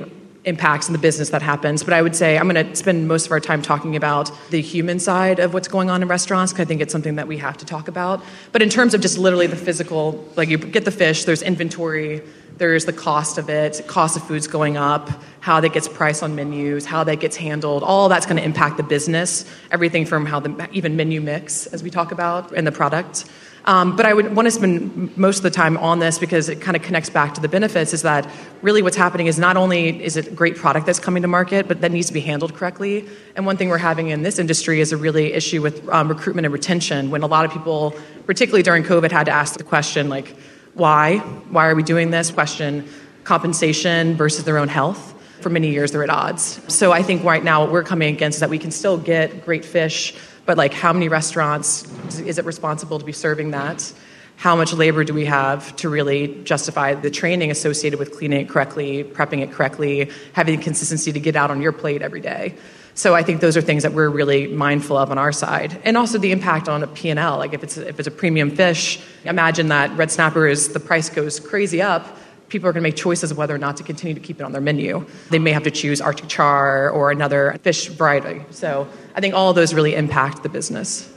impacts 0.48 0.88
in 0.88 0.94
the 0.94 1.00
business 1.00 1.30
that 1.30 1.42
happens. 1.42 1.84
But 1.84 1.94
I 1.94 2.02
would 2.02 2.16
say 2.16 2.38
I'm 2.38 2.48
going 2.50 2.66
to 2.66 2.76
spend 2.76 3.08
most 3.08 3.26
of 3.26 3.32
our 3.32 3.40
time 3.40 3.62
talking 3.62 3.96
about 3.96 4.32
the 4.50 4.62
human 4.62 5.00
side 5.00 5.40
of 5.40 5.54
what's 5.54 5.68
going 5.68 5.90
on 5.90 6.02
in 6.02 6.08
restaurants 6.08 6.54
because 6.54 6.66
I 6.66 6.68
think 6.68 6.82
it's 6.82 6.92
something 6.92 7.16
that 7.16 7.28
we 7.28 7.38
have 7.38 7.58
to 7.58 7.66
talk 7.66 7.88
about. 7.88 8.24
But 8.52 8.62
in 8.62 8.70
terms 8.70 8.94
of 8.94 9.02
just 9.02 9.18
literally 9.18 9.48
the 9.48 9.58
physical, 9.58 10.26
like 10.36 10.50
you 10.50 10.58
get 10.58 10.86
the 10.86 10.92
fish, 10.92 11.26
there's 11.26 11.42
inventory, 11.42 12.24
there's 12.58 12.86
the 12.86 12.94
cost 12.94 13.38
of 13.38 13.50
it, 13.50 13.82
cost 13.88 14.18
of 14.18 14.24
food's 14.24 14.48
going 14.48 14.78
up, 14.78 15.10
how 15.42 15.60
that 15.60 15.74
gets 15.74 15.88
priced 15.88 16.24
on 16.24 16.36
menus, 16.36 16.86
how 16.86 17.04
that 17.04 17.20
gets 17.20 17.36
handled. 17.36 17.84
All 17.84 18.10
that's 18.10 18.26
going 18.26 18.38
to 18.38 18.44
impact 18.44 18.78
the 18.78 18.84
business. 18.84 19.46
Everything 19.70 20.06
from 20.06 20.26
how 20.26 20.40
the 20.40 20.70
even 20.72 20.96
menu 20.96 21.22
mix, 21.22 21.68
as 21.68 21.84
we 21.84 21.90
talk 21.90 22.12
about, 22.12 22.52
and 22.54 22.66
the 22.66 22.72
product. 22.72 23.26
Um, 23.68 23.98
but 23.98 24.06
I 24.06 24.14
would 24.14 24.34
want 24.34 24.46
to 24.46 24.52
spend 24.52 25.16
most 25.18 25.38
of 25.38 25.44
the 25.44 25.52
time 25.52 25.76
on 25.78 26.00
this 26.00 26.18
because 26.18 26.48
it 26.48 26.62
kind 26.62 26.78
of 26.78 26.84
connects 26.84 27.10
back 27.10 27.34
to 27.34 27.42
the 27.42 27.50
benefits 27.50 27.94
is 27.94 28.02
that 28.04 28.26
really 28.62 28.82
what's 28.82 28.96
happening 28.96 29.28
is 29.28 29.38
not 29.38 29.58
only 29.58 30.02
is 30.02 30.16
it 30.16 30.28
a 30.28 30.32
great 30.32 30.56
product 30.56 30.86
that's 30.86 31.00
coming 31.00 31.22
to 31.22 31.28
market, 31.28 31.68
but 31.68 31.82
that 31.82 31.92
needs 31.92 32.08
to 32.08 32.14
be 32.14 32.22
handled 32.22 32.54
correctly. 32.56 33.06
And 33.36 33.46
one 33.46 33.58
thing 33.58 33.68
we're 33.68 33.78
having 33.78 34.08
in 34.08 34.24
this 34.24 34.40
industry 34.40 34.80
is 34.80 34.94
a 34.94 34.98
really 34.98 35.34
issue 35.34 35.62
with 35.62 35.88
um, 35.90 36.08
recruitment 36.08 36.46
and 36.46 36.54
retention 36.54 37.12
when 37.12 37.24
a 37.24 37.28
lot 37.28 37.44
of 37.44 37.52
people, 37.52 37.94
particularly 38.26 38.64
during 38.64 38.84
COVID, 38.84 39.12
had 39.12 39.26
to 39.26 39.34
ask 39.34 39.58
the 39.58 39.66
question 39.66 40.08
like, 40.08 40.34
why? 40.74 41.18
Why 41.18 41.68
are 41.68 41.76
we 41.76 41.84
doing 41.84 42.10
this? 42.10 42.32
Question 42.32 42.88
compensation 43.26 44.16
versus 44.16 44.46
their 44.46 44.58
own 44.58 44.70
health. 44.70 45.14
For 45.42 45.50
many 45.50 45.70
years, 45.70 45.92
they're 45.92 46.04
at 46.04 46.10
odds. 46.10 46.62
So 46.74 46.94
I 46.94 47.04
think 47.04 47.26
right 47.26 47.44
now 47.44 47.62
what 47.62 47.72
we're 47.72 47.84
coming 47.84 48.16
against 48.16 48.38
is 48.38 48.40
that 48.40 48.50
we 48.50 48.58
can 48.58 48.72
still 48.72 48.98
get 48.98 49.44
great 49.44 49.66
fish 49.66 50.16
but 50.48 50.58
like 50.58 50.74
how 50.74 50.92
many 50.94 51.10
restaurants 51.10 51.84
is 52.18 52.40
it 52.40 52.46
responsible 52.46 52.98
to 52.98 53.06
be 53.06 53.12
serving 53.12 53.52
that? 53.52 53.94
How 54.38 54.56
much 54.56 54.72
labor 54.74 55.04
do 55.04 55.14
we 55.14 55.26
have 55.26 55.76
to 55.78 55.90
really 55.90 56.42
justify 56.44 56.94
the 56.94 57.12
training 57.12 57.52
associated 57.52 58.00
with 58.00 58.16
cleaning 58.18 58.42
it 58.42 58.50
correctly, 58.50 59.04
prepping 59.04 59.42
it 59.42 59.52
correctly, 59.52 60.10
having 60.34 60.58
the 60.58 60.64
consistency 60.64 61.12
to 61.12 61.20
get 61.20 61.36
out 61.36 61.52
on 61.52 61.62
your 61.62 61.74
plate 61.74 62.02
every 62.02 62.22
day? 62.22 62.56
So 62.94 63.14
I 63.14 63.24
think 63.24 63.42
those 63.42 63.58
are 63.58 63.62
things 63.62 63.84
that 63.84 63.94
we're 63.94 64.10
really 64.10 64.48
mindful 64.48 64.98
of 64.98 65.12
on 65.12 65.18
our 65.18 65.32
side. 65.32 65.80
And 65.84 65.98
also 65.98 66.18
the 66.18 66.32
impact 66.32 66.70
on 66.70 66.82
a 66.82 66.88
P&L. 66.88 67.38
Like 67.38 67.54
if 67.54 67.64
it's, 67.64 67.78
if 67.78 68.00
it's 68.00 68.08
a 68.08 68.12
premium 68.12 68.50
fish, 68.50 69.00
imagine 69.26 69.68
that 69.68 69.96
red 69.98 70.12
snapper 70.12 70.48
is, 70.48 70.70
the 70.70 70.80
price 70.80 71.10
goes 71.10 71.40
crazy 71.40 71.82
up, 71.82 72.17
people 72.50 72.70
are 72.70 72.72
going 72.72 72.82
to 72.82 72.88
make 72.88 72.96
choices 72.96 73.32
of 73.32 73.38
whether 73.38 73.54
or 73.54 73.58
not 73.58 73.78
to 73.78 73.84
continue 73.84 74.14
to 74.14 74.20
keep 74.20 74.40
it 74.40 74.44
on 74.44 74.52
their 74.52 74.62
menu. 74.62 75.06
They 75.30 75.40
may 75.40 75.52
have 75.52 75.64
to 75.64 75.72
choose 75.72 76.02
Arctic 76.02 76.30
char 76.30 76.90
or 76.90 77.12
another 77.12 77.58
fish 77.64 77.88
variety. 77.88 78.44
So 78.52 78.88
I 79.16 79.22
think 79.22 79.34
all 79.34 79.50
of 79.50 79.56
those 79.56 79.74
really 79.74 79.96
impact 79.96 80.44
the 80.44 80.50
business. 80.50 81.12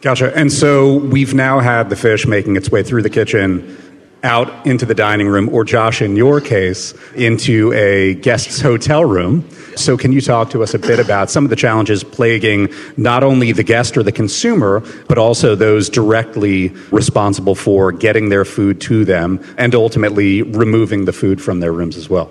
Gotcha. 0.00 0.36
And 0.36 0.52
so 0.52 0.96
we've 0.96 1.32
now 1.32 1.60
had 1.60 1.88
the 1.88 1.96
fish 1.96 2.26
making 2.26 2.56
its 2.56 2.70
way 2.70 2.82
through 2.82 3.02
the 3.02 3.10
kitchen 3.10 3.76
out 4.24 4.66
into 4.66 4.86
the 4.86 4.94
dining 4.94 5.28
room, 5.28 5.48
or 5.50 5.64
Josh, 5.64 6.02
in 6.02 6.16
your 6.16 6.40
case, 6.40 6.94
into 7.14 7.72
a 7.74 8.14
guest's 8.14 8.60
hotel 8.60 9.04
room. 9.04 9.48
So, 9.76 9.96
can 9.96 10.12
you 10.12 10.20
talk 10.20 10.50
to 10.50 10.62
us 10.62 10.72
a 10.74 10.78
bit 10.78 10.98
about 10.98 11.30
some 11.30 11.44
of 11.44 11.50
the 11.50 11.56
challenges 11.56 12.02
plaguing 12.02 12.72
not 12.96 13.22
only 13.22 13.52
the 13.52 13.62
guest 13.62 13.96
or 13.96 14.02
the 14.02 14.12
consumer, 14.12 14.82
but 15.08 15.18
also 15.18 15.54
those 15.54 15.88
directly 15.88 16.68
responsible 16.90 17.54
for 17.54 17.92
getting 17.92 18.28
their 18.28 18.44
food 18.44 18.80
to 18.82 19.04
them 19.04 19.40
and 19.58 19.74
ultimately 19.74 20.42
removing 20.42 21.04
the 21.04 21.12
food 21.12 21.42
from 21.42 21.60
their 21.60 21.72
rooms 21.72 21.96
as 21.96 22.08
well? 22.08 22.30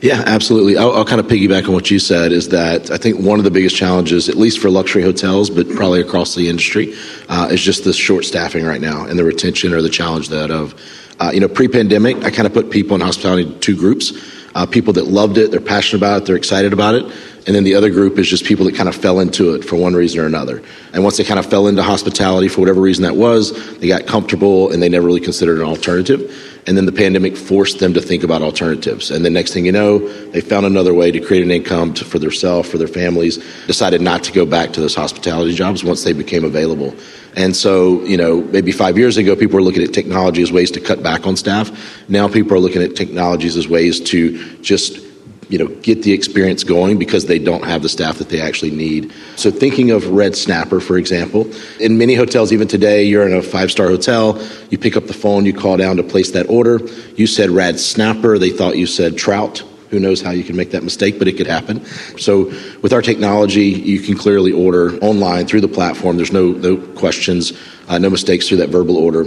Yeah, 0.00 0.22
absolutely. 0.26 0.76
I'll, 0.76 0.92
I'll, 0.92 1.04
kind 1.04 1.20
of 1.20 1.26
piggyback 1.26 1.66
on 1.66 1.72
what 1.72 1.90
you 1.90 1.98
said 1.98 2.30
is 2.30 2.50
that 2.50 2.90
I 2.92 2.98
think 2.98 3.18
one 3.18 3.40
of 3.40 3.44
the 3.44 3.50
biggest 3.50 3.74
challenges, 3.74 4.28
at 4.28 4.36
least 4.36 4.60
for 4.60 4.70
luxury 4.70 5.02
hotels, 5.02 5.50
but 5.50 5.68
probably 5.70 6.00
across 6.00 6.36
the 6.36 6.48
industry, 6.48 6.94
uh, 7.28 7.48
is 7.50 7.60
just 7.60 7.82
the 7.82 7.92
short 7.92 8.24
staffing 8.24 8.64
right 8.64 8.80
now 8.80 9.04
and 9.04 9.18
the 9.18 9.24
retention 9.24 9.74
or 9.74 9.82
the 9.82 9.88
challenge 9.88 10.28
that 10.28 10.52
of, 10.52 10.80
uh, 11.20 11.30
you 11.32 11.40
know, 11.40 11.48
pre-pandemic, 11.48 12.16
I 12.24 12.30
kind 12.30 12.46
of 12.46 12.52
put 12.52 12.70
people 12.70 12.94
in 12.94 13.00
hospitality 13.00 13.44
in 13.44 13.60
two 13.60 13.76
groups. 13.76 14.12
Uh, 14.54 14.66
people 14.66 14.92
that 14.94 15.06
loved 15.06 15.38
it, 15.38 15.50
they're 15.50 15.60
passionate 15.60 16.00
about 16.00 16.22
it, 16.22 16.26
they're 16.26 16.36
excited 16.36 16.72
about 16.72 16.94
it. 16.94 17.04
And 17.46 17.54
then 17.54 17.64
the 17.64 17.74
other 17.74 17.90
group 17.90 18.18
is 18.18 18.28
just 18.28 18.44
people 18.44 18.64
that 18.66 18.74
kind 18.74 18.88
of 18.88 18.94
fell 18.94 19.20
into 19.20 19.54
it 19.54 19.64
for 19.64 19.76
one 19.76 19.94
reason 19.94 20.20
or 20.20 20.26
another. 20.26 20.62
And 20.92 21.02
once 21.02 21.16
they 21.16 21.24
kind 21.24 21.38
of 21.38 21.46
fell 21.46 21.66
into 21.66 21.82
hospitality 21.82 22.48
for 22.48 22.60
whatever 22.60 22.80
reason 22.80 23.04
that 23.04 23.16
was, 23.16 23.78
they 23.78 23.88
got 23.88 24.06
comfortable 24.06 24.72
and 24.72 24.82
they 24.82 24.88
never 24.88 25.06
really 25.06 25.20
considered 25.20 25.58
an 25.58 25.64
alternative. 25.64 26.47
And 26.66 26.76
then 26.76 26.84
the 26.84 26.92
pandemic 26.92 27.36
forced 27.36 27.78
them 27.78 27.94
to 27.94 28.00
think 28.00 28.22
about 28.22 28.42
alternatives. 28.42 29.10
And 29.10 29.24
the 29.24 29.30
next 29.30 29.52
thing 29.52 29.64
you 29.64 29.72
know, 29.72 29.98
they 30.30 30.40
found 30.40 30.66
another 30.66 30.92
way 30.92 31.10
to 31.10 31.20
create 31.20 31.42
an 31.42 31.50
income 31.50 31.94
to, 31.94 32.04
for 32.04 32.18
themselves, 32.18 32.68
for 32.68 32.76
their 32.76 32.88
families, 32.88 33.38
decided 33.66 34.02
not 34.02 34.22
to 34.24 34.32
go 34.32 34.44
back 34.44 34.72
to 34.74 34.80
those 34.80 34.94
hospitality 34.94 35.54
jobs 35.54 35.82
once 35.82 36.04
they 36.04 36.12
became 36.12 36.44
available. 36.44 36.94
And 37.36 37.56
so, 37.56 38.02
you 38.02 38.16
know, 38.16 38.42
maybe 38.42 38.72
five 38.72 38.98
years 38.98 39.16
ago, 39.16 39.36
people 39.36 39.56
were 39.56 39.62
looking 39.62 39.82
at 39.82 39.94
technology 39.94 40.42
as 40.42 40.52
ways 40.52 40.70
to 40.72 40.80
cut 40.80 41.02
back 41.02 41.26
on 41.26 41.36
staff. 41.36 41.70
Now 42.08 42.28
people 42.28 42.54
are 42.54 42.60
looking 42.60 42.82
at 42.82 42.96
technologies 42.96 43.56
as 43.56 43.68
ways 43.68 44.00
to 44.10 44.60
just 44.60 45.07
you 45.48 45.58
know, 45.58 45.66
get 45.66 46.02
the 46.02 46.12
experience 46.12 46.62
going 46.62 46.98
because 46.98 47.26
they 47.26 47.38
don't 47.38 47.64
have 47.64 47.82
the 47.82 47.88
staff 47.88 48.18
that 48.18 48.28
they 48.28 48.40
actually 48.40 48.70
need. 48.70 49.12
So 49.36 49.50
thinking 49.50 49.90
of 49.90 50.06
red 50.08 50.36
snapper, 50.36 50.80
for 50.80 50.98
example, 50.98 51.50
in 51.80 51.96
many 51.96 52.14
hotels, 52.14 52.52
even 52.52 52.68
today, 52.68 53.04
you're 53.04 53.26
in 53.26 53.34
a 53.34 53.42
five-star 53.42 53.86
hotel, 53.88 54.40
you 54.70 54.78
pick 54.78 54.96
up 54.96 55.06
the 55.06 55.14
phone, 55.14 55.46
you 55.46 55.54
call 55.54 55.76
down 55.76 55.96
to 55.96 56.02
place 56.02 56.32
that 56.32 56.50
order. 56.50 56.80
You 57.16 57.26
said 57.26 57.50
red 57.50 57.80
snapper, 57.80 58.38
they 58.38 58.50
thought 58.50 58.76
you 58.76 58.86
said 58.86 59.16
trout. 59.16 59.64
Who 59.90 59.98
knows 59.98 60.20
how 60.20 60.32
you 60.32 60.44
can 60.44 60.54
make 60.54 60.72
that 60.72 60.84
mistake, 60.84 61.18
but 61.18 61.28
it 61.28 61.38
could 61.38 61.46
happen. 61.46 61.82
So 62.18 62.52
with 62.82 62.92
our 62.92 63.00
technology, 63.00 63.68
you 63.68 64.00
can 64.00 64.18
clearly 64.18 64.52
order 64.52 64.98
online 64.98 65.46
through 65.46 65.62
the 65.62 65.68
platform. 65.68 66.18
There's 66.18 66.32
no, 66.32 66.52
no 66.52 66.76
questions, 66.76 67.54
uh, 67.88 67.96
no 67.96 68.10
mistakes 68.10 68.48
through 68.48 68.58
that 68.58 68.68
verbal 68.68 68.98
order. 68.98 69.24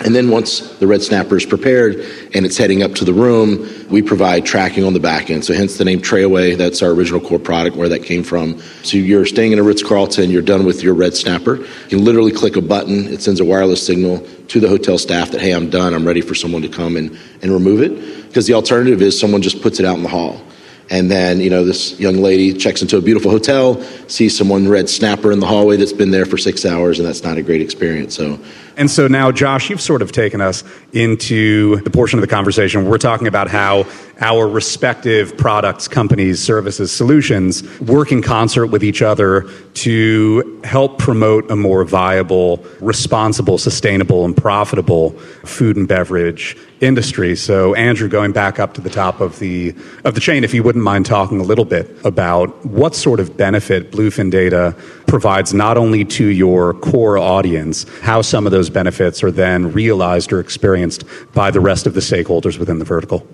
And 0.00 0.12
then 0.12 0.28
once 0.28 0.60
the 0.78 0.88
red 0.88 1.02
snapper 1.02 1.36
is 1.36 1.46
prepared 1.46 2.00
and 2.34 2.44
it's 2.44 2.58
heading 2.58 2.82
up 2.82 2.94
to 2.96 3.04
the 3.04 3.12
room, 3.12 3.88
we 3.88 4.02
provide 4.02 4.44
tracking 4.44 4.82
on 4.82 4.92
the 4.92 4.98
back 4.98 5.30
end. 5.30 5.44
So 5.44 5.54
hence 5.54 5.78
the 5.78 5.84
name 5.84 6.00
Tray-Away. 6.00 6.56
That's 6.56 6.82
our 6.82 6.90
original 6.90 7.20
core 7.20 7.38
product 7.38 7.76
where 7.76 7.88
that 7.88 8.02
came 8.02 8.24
from. 8.24 8.60
So 8.82 8.96
you're 8.96 9.24
staying 9.24 9.52
in 9.52 9.60
a 9.60 9.62
Ritz-Carlton, 9.62 10.30
you're 10.30 10.42
done 10.42 10.66
with 10.66 10.82
your 10.82 10.94
red 10.94 11.14
snapper. 11.14 11.58
You 11.58 11.88
can 11.88 12.04
literally 12.04 12.32
click 12.32 12.56
a 12.56 12.60
button. 12.60 13.06
It 13.06 13.22
sends 13.22 13.38
a 13.38 13.44
wireless 13.44 13.86
signal 13.86 14.26
to 14.48 14.58
the 14.58 14.68
hotel 14.68 14.98
staff 14.98 15.30
that, 15.30 15.40
hey, 15.40 15.52
I'm 15.52 15.70
done. 15.70 15.94
I'm 15.94 16.06
ready 16.06 16.22
for 16.22 16.34
someone 16.34 16.62
to 16.62 16.68
come 16.68 16.96
and, 16.96 17.16
and 17.42 17.52
remove 17.52 17.80
it. 17.80 18.26
Because 18.26 18.48
the 18.48 18.54
alternative 18.54 19.00
is 19.00 19.18
someone 19.18 19.42
just 19.42 19.62
puts 19.62 19.78
it 19.78 19.86
out 19.86 19.96
in 19.96 20.02
the 20.02 20.08
hall. 20.08 20.43
And 20.90 21.10
then, 21.10 21.40
you 21.40 21.50
know, 21.50 21.64
this 21.64 21.98
young 21.98 22.16
lady 22.16 22.52
checks 22.52 22.82
into 22.82 22.96
a 22.96 23.00
beautiful 23.00 23.30
hotel, 23.30 23.82
sees 24.08 24.36
someone 24.36 24.68
red 24.68 24.88
snapper 24.88 25.32
in 25.32 25.40
the 25.40 25.46
hallway 25.46 25.76
that's 25.76 25.92
been 25.92 26.10
there 26.10 26.26
for 26.26 26.36
six 26.36 26.66
hours, 26.66 26.98
and 26.98 27.08
that's 27.08 27.22
not 27.22 27.38
a 27.38 27.42
great 27.42 27.62
experience. 27.62 28.14
So 28.14 28.38
and 28.76 28.90
so 28.90 29.06
now, 29.06 29.30
Josh, 29.30 29.70
you've 29.70 29.80
sort 29.80 30.02
of 30.02 30.10
taken 30.10 30.40
us 30.40 30.64
into 30.92 31.76
the 31.82 31.90
portion 31.90 32.18
of 32.18 32.22
the 32.22 32.26
conversation 32.28 32.82
where 32.82 32.90
we're 32.90 32.98
talking 32.98 33.28
about 33.28 33.48
how 33.48 33.86
our 34.20 34.48
respective 34.48 35.36
products, 35.36 35.86
companies, 35.86 36.42
services, 36.42 36.90
solutions 36.90 37.62
work 37.80 38.10
in 38.10 38.20
concert 38.20 38.66
with 38.66 38.82
each 38.82 39.00
other 39.00 39.48
to 39.74 40.60
help 40.64 40.98
promote 40.98 41.48
a 41.50 41.56
more 41.56 41.84
viable, 41.84 42.64
responsible, 42.80 43.58
sustainable, 43.58 44.24
and 44.24 44.36
profitable 44.36 45.10
food 45.44 45.76
and 45.76 45.86
beverage 45.86 46.56
industry. 46.84 47.34
So, 47.34 47.74
Andrew, 47.74 48.08
going 48.08 48.32
back 48.32 48.58
up 48.58 48.74
to 48.74 48.80
the 48.80 48.90
top 48.90 49.20
of 49.20 49.38
the 49.38 49.74
of 50.04 50.14
the 50.14 50.20
chain, 50.20 50.44
if 50.44 50.54
you 50.54 50.62
wouldn't 50.62 50.84
mind 50.84 51.06
talking 51.06 51.40
a 51.40 51.42
little 51.42 51.64
bit 51.64 51.90
about 52.04 52.64
what 52.64 52.94
sort 52.94 53.20
of 53.20 53.36
benefit 53.36 53.90
Bluefin 53.90 54.30
Data 54.30 54.76
provides 55.06 55.54
not 55.54 55.76
only 55.76 56.04
to 56.04 56.26
your 56.26 56.74
core 56.74 57.18
audience, 57.18 57.86
how 58.00 58.22
some 58.22 58.46
of 58.46 58.52
those 58.52 58.70
benefits 58.70 59.22
are 59.22 59.30
then 59.30 59.72
realized 59.72 60.32
or 60.32 60.40
experienced 60.40 61.04
by 61.32 61.50
the 61.50 61.60
rest 61.60 61.86
of 61.86 61.94
the 61.94 62.00
stakeholders 62.00 62.58
within 62.58 62.78
the 62.78 62.84
vertical. 62.84 63.26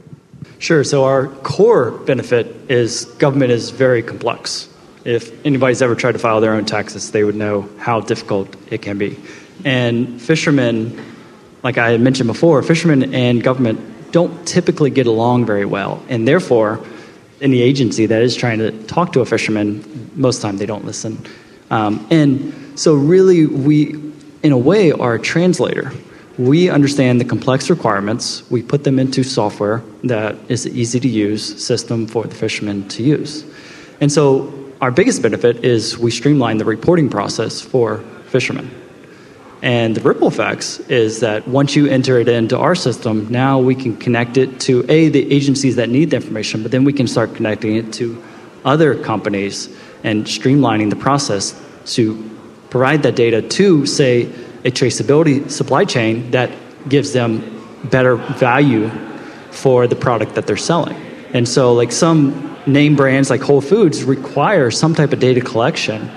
Sure. 0.59 0.85
So 0.85 1.05
our 1.05 1.29
core 1.29 1.91
benefit 1.91 2.55
is 2.71 3.07
government 3.19 3.51
is 3.51 3.71
very 3.71 4.03
complex. 4.03 4.69
If 5.05 5.45
anybody's 5.47 5.81
ever 5.81 5.95
tried 5.95 6.13
to 6.13 6.19
file 6.19 6.41
their 6.41 6.53
own 6.53 6.67
taxes, 6.67 7.11
they 7.13 7.25
would 7.25 7.35
know 7.35 7.69
how 7.79 8.01
difficult 8.01 8.55
it 8.71 8.83
can 8.83 8.99
be. 8.99 9.19
And 9.65 10.21
fishermen, 10.21 10.99
like 11.63 11.79
I 11.79 11.91
had 11.91 12.01
mentioned 12.01 12.27
before, 12.27 12.63
fishermen 12.63 13.15
and 13.15 13.43
government 13.43 14.13
don't 14.13 14.47
typically 14.47 14.91
get 14.91 15.07
along 15.07 15.47
very 15.47 15.65
well. 15.65 16.03
And 16.09 16.27
therefore, 16.27 16.85
any 17.41 17.61
agency 17.61 18.07
that 18.07 18.23
is 18.23 18.35
trying 18.35 18.59
to 18.59 18.71
talk 18.85 19.13
to 19.13 19.21
a 19.21 19.27
fisherman, 19.27 20.11
most 20.15 20.37
of 20.37 20.43
the 20.43 20.49
time 20.49 20.57
they 20.59 20.67
don't 20.67 20.85
listen. 20.85 21.25
Um, 21.71 22.07
and 22.11 22.79
so, 22.79 22.95
really, 22.95 23.47
we, 23.47 23.95
in 24.43 24.53
a 24.53 24.59
way, 24.59 24.93
are 24.93 25.15
a 25.15 25.21
translator 25.21 25.93
we 26.41 26.71
understand 26.71 27.21
the 27.21 27.25
complex 27.27 27.69
requirements. 27.69 28.49
We 28.51 28.63
put 28.63 28.85
them 28.85 28.99
into 28.99 29.23
software 29.23 29.83
that 30.05 30.37
is 30.49 30.65
an 30.65 30.75
easy 30.75 30.99
to 30.99 31.09
use 31.09 31.63
system 31.63 32.07
for 32.07 32.25
the 32.25 32.35
fishermen 32.35 32.89
to 32.89 33.03
use. 33.03 33.45
And 34.01 34.11
so 34.11 34.51
our 34.81 34.91
biggest 34.91 35.21
benefit 35.21 35.63
is 35.63 35.99
we 35.99 36.11
streamline 36.11 36.57
the 36.57 36.65
reporting 36.65 37.11
process 37.11 37.61
for 37.61 37.99
fishermen. 38.29 38.71
And 39.63 39.95
the 39.95 40.01
ripple 40.01 40.29
effects 40.29 40.81
is 40.81 41.21
that 41.21 41.47
once 41.47 41.77
you 41.77 41.87
enter 41.87 42.19
it 42.19 42.29
into 42.29 42.59
our 42.59 42.75
system, 42.75 43.29
now 43.31 43.59
we 43.59 43.75
can 43.75 43.97
connect 43.97 44.39
it 44.39 44.59
to 44.61 44.85
A, 44.89 45.09
the 45.11 45.31
agencies 45.33 45.77
that 45.77 45.91
need 45.91 46.11
the 46.11 46.17
information, 46.17 46.63
but 46.63 46.71
then 46.71 46.85
we 46.85 46.95
can 46.95 47.07
start 47.07 47.35
connecting 47.35 47.77
it 47.77 47.93
to 47.95 48.23
other 48.65 48.95
companies 48.95 49.69
and 50.03 50.25
streamlining 50.25 50.89
the 50.89 50.97
process 50.97 51.61
to 51.85 52.31
provide 52.71 53.03
that 53.03 53.17
data 53.17 53.43
to, 53.43 53.85
say, 53.85 54.23
a 54.65 54.71
traceability 54.71 55.51
supply 55.51 55.85
chain 55.85 56.31
that 56.31 56.51
gives 56.89 57.13
them 57.13 57.43
better 57.85 58.17
value 58.17 58.91
for 59.51 59.87
the 59.87 59.97
product 59.97 60.35
that 60.35 60.47
they're 60.47 60.57
selling. 60.57 60.97
And 61.35 61.49
so, 61.49 61.75
like 61.75 61.93
some 61.93 62.57
name 62.67 62.97
brands 62.97 63.31
like 63.31 63.41
Whole 63.41 63.61
Foods 63.61 64.05
require 64.05 64.71
some 64.71 64.95
type 64.95 65.13
of 65.13 65.21
data 65.21 65.41
collection 65.41 66.11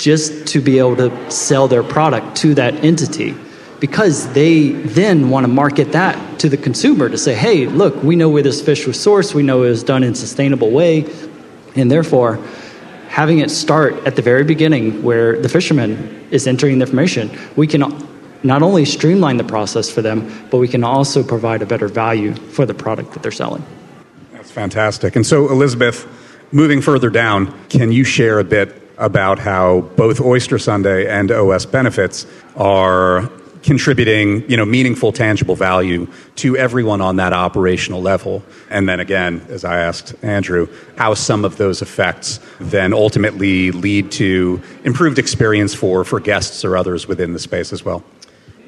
just 0.00 0.46
to 0.46 0.60
be 0.60 0.78
able 0.78 0.96
to 0.96 1.30
sell 1.30 1.68
their 1.68 1.82
product 1.82 2.34
to 2.34 2.54
that 2.54 2.74
entity 2.82 3.34
because 3.80 4.32
they 4.32 4.70
then 4.70 5.28
want 5.30 5.44
to 5.44 5.48
market 5.48 5.92
that 5.92 6.38
to 6.40 6.48
the 6.48 6.56
consumer 6.56 7.08
to 7.08 7.18
say, 7.18 7.34
hey, 7.34 7.66
look, 7.66 8.02
we 8.02 8.16
know 8.16 8.28
where 8.28 8.42
this 8.42 8.62
fish 8.62 8.86
was 8.86 8.96
sourced, 8.96 9.34
we 9.34 9.42
know 9.42 9.62
it 9.62 9.68
was 9.68 9.84
done 9.84 10.02
in 10.02 10.12
a 10.12 10.16
sustainable 10.16 10.70
way, 10.70 11.10
and 11.76 11.90
therefore, 11.90 12.38
having 13.08 13.40
it 13.40 13.50
start 13.50 13.94
at 14.06 14.16
the 14.16 14.22
very 14.22 14.44
beginning 14.44 15.02
where 15.02 15.40
the 15.40 15.48
fisherman 15.48 16.28
is 16.30 16.46
entering 16.46 16.78
the 16.78 16.84
information, 16.84 17.30
we 17.56 17.66
can 17.66 17.82
not 18.42 18.62
only 18.62 18.84
streamline 18.84 19.36
the 19.36 19.44
process 19.44 19.90
for 19.90 20.00
them, 20.00 20.46
but 20.50 20.58
we 20.58 20.68
can 20.68 20.84
also 20.84 21.22
provide 21.22 21.60
a 21.60 21.66
better 21.66 21.88
value 21.88 22.34
for 22.34 22.64
the 22.64 22.74
product 22.74 23.12
that 23.12 23.22
they're 23.22 23.32
selling. 23.32 23.64
That's 24.32 24.50
fantastic. 24.50 25.16
And 25.16 25.26
so, 25.26 25.50
Elizabeth, 25.50 26.06
moving 26.52 26.80
further 26.80 27.10
down, 27.10 27.52
can 27.68 27.92
you 27.92 28.04
share 28.04 28.38
a 28.38 28.44
bit 28.44 28.89
about 29.00 29.38
how 29.38 29.80
both 29.96 30.20
Oyster 30.20 30.58
Sunday 30.58 31.08
and 31.08 31.32
OS 31.32 31.66
benefits 31.66 32.26
are 32.56 33.28
contributing 33.62 34.48
you 34.48 34.56
know 34.56 34.64
meaningful 34.64 35.12
tangible 35.12 35.54
value 35.54 36.06
to 36.34 36.56
everyone 36.56 37.00
on 37.00 37.16
that 37.16 37.32
operational 37.32 38.00
level. 38.00 38.42
And 38.70 38.88
then 38.88 39.00
again 39.00 39.44
as 39.48 39.64
i 39.64 39.80
asked 39.80 40.14
andrew 40.22 40.68
how 40.96 41.14
some 41.14 41.44
of 41.44 41.56
those 41.56 41.82
effects 41.82 42.40
then 42.58 42.92
ultimately 42.92 43.70
lead 43.72 44.10
to 44.12 44.62
improved 44.84 45.18
experience 45.18 45.74
for 45.74 46.04
for 46.04 46.20
guests 46.20 46.64
or 46.64 46.76
others 46.76 47.06
within 47.06 47.32
the 47.32 47.38
space 47.38 47.72
as 47.72 47.84
well. 47.84 48.02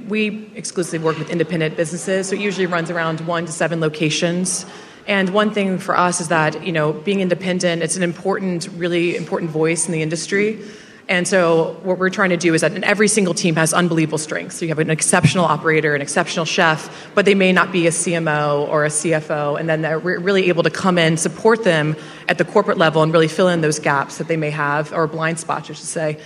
We 0.09 0.51
exclusively 0.55 0.99
work 0.99 1.19
with 1.19 1.31
independent 1.31 1.77
businesses 1.77 2.29
so 2.29 2.35
it 2.35 2.41
usually 2.41 2.67
runs 2.67 2.91
around 2.91 3.21
one 3.21 3.47
to 3.47 3.53
seven 3.53 3.81
locations 3.81 4.67
And 5.07 5.31
one 5.31 5.53
thing 5.53 5.79
for 5.79 5.97
us 5.97 6.21
is 6.21 6.29
that, 6.29 6.65
you 6.65 6.73
know, 6.73 6.93
being 6.93 7.21
independent, 7.21 7.83
it's 7.83 7.97
an 7.97 8.03
important, 8.03 8.69
really 8.77 9.17
important 9.17 9.51
voice 9.51 9.87
in 9.87 9.93
the 9.93 10.03
industry. 10.03 10.61
And 11.09 11.27
so 11.27 11.81
what 11.83 11.99
we're 11.99 12.11
trying 12.11 12.31
to 12.31 12.37
do 12.37 12.55
is 12.55 12.61
that 12.61 12.73
every 12.85 13.09
single 13.09 13.35
team 13.35 13.57
has 13.57 13.75
unbelievable 13.75 14.19
strengths. 14.19 14.57
So 14.57 14.65
you 14.65 14.69
have 14.69 14.79
an 14.79 14.89
exceptional 14.89 15.45
operator, 15.45 15.95
an 15.95 16.01
exceptional 16.01 16.45
chef, 16.45 17.11
but 17.15 17.25
they 17.25 17.35
may 17.35 17.53
not 17.53 17.73
be 17.73 17.89
a 17.89 17.91
CMO 17.91 18.69
or 18.69 18.85
a 18.85 18.89
CFO. 18.89 19.59
And 19.59 19.69
then 19.69 19.83
they're 19.83 19.99
really 19.99 20.49
able 20.49 20.63
to 20.63 20.71
come 20.71 20.99
in, 20.99 21.17
support 21.17 21.65
them 21.65 21.97
at 22.29 22.39
the 22.39 22.45
corporate 22.45 22.79
level 22.79 23.03
and 23.03 23.13
really 23.13 23.29
fill 23.29 23.49
in 23.49 23.61
those 23.61 23.81
gaps 23.81 24.19
that 24.19 24.29
they 24.29 24.37
may 24.37 24.51
have, 24.51 24.93
or 24.93 25.09
blind 25.09 25.41
spots, 25.41 25.69
I 25.69 25.73
should 25.73 25.85
say. 25.85 26.21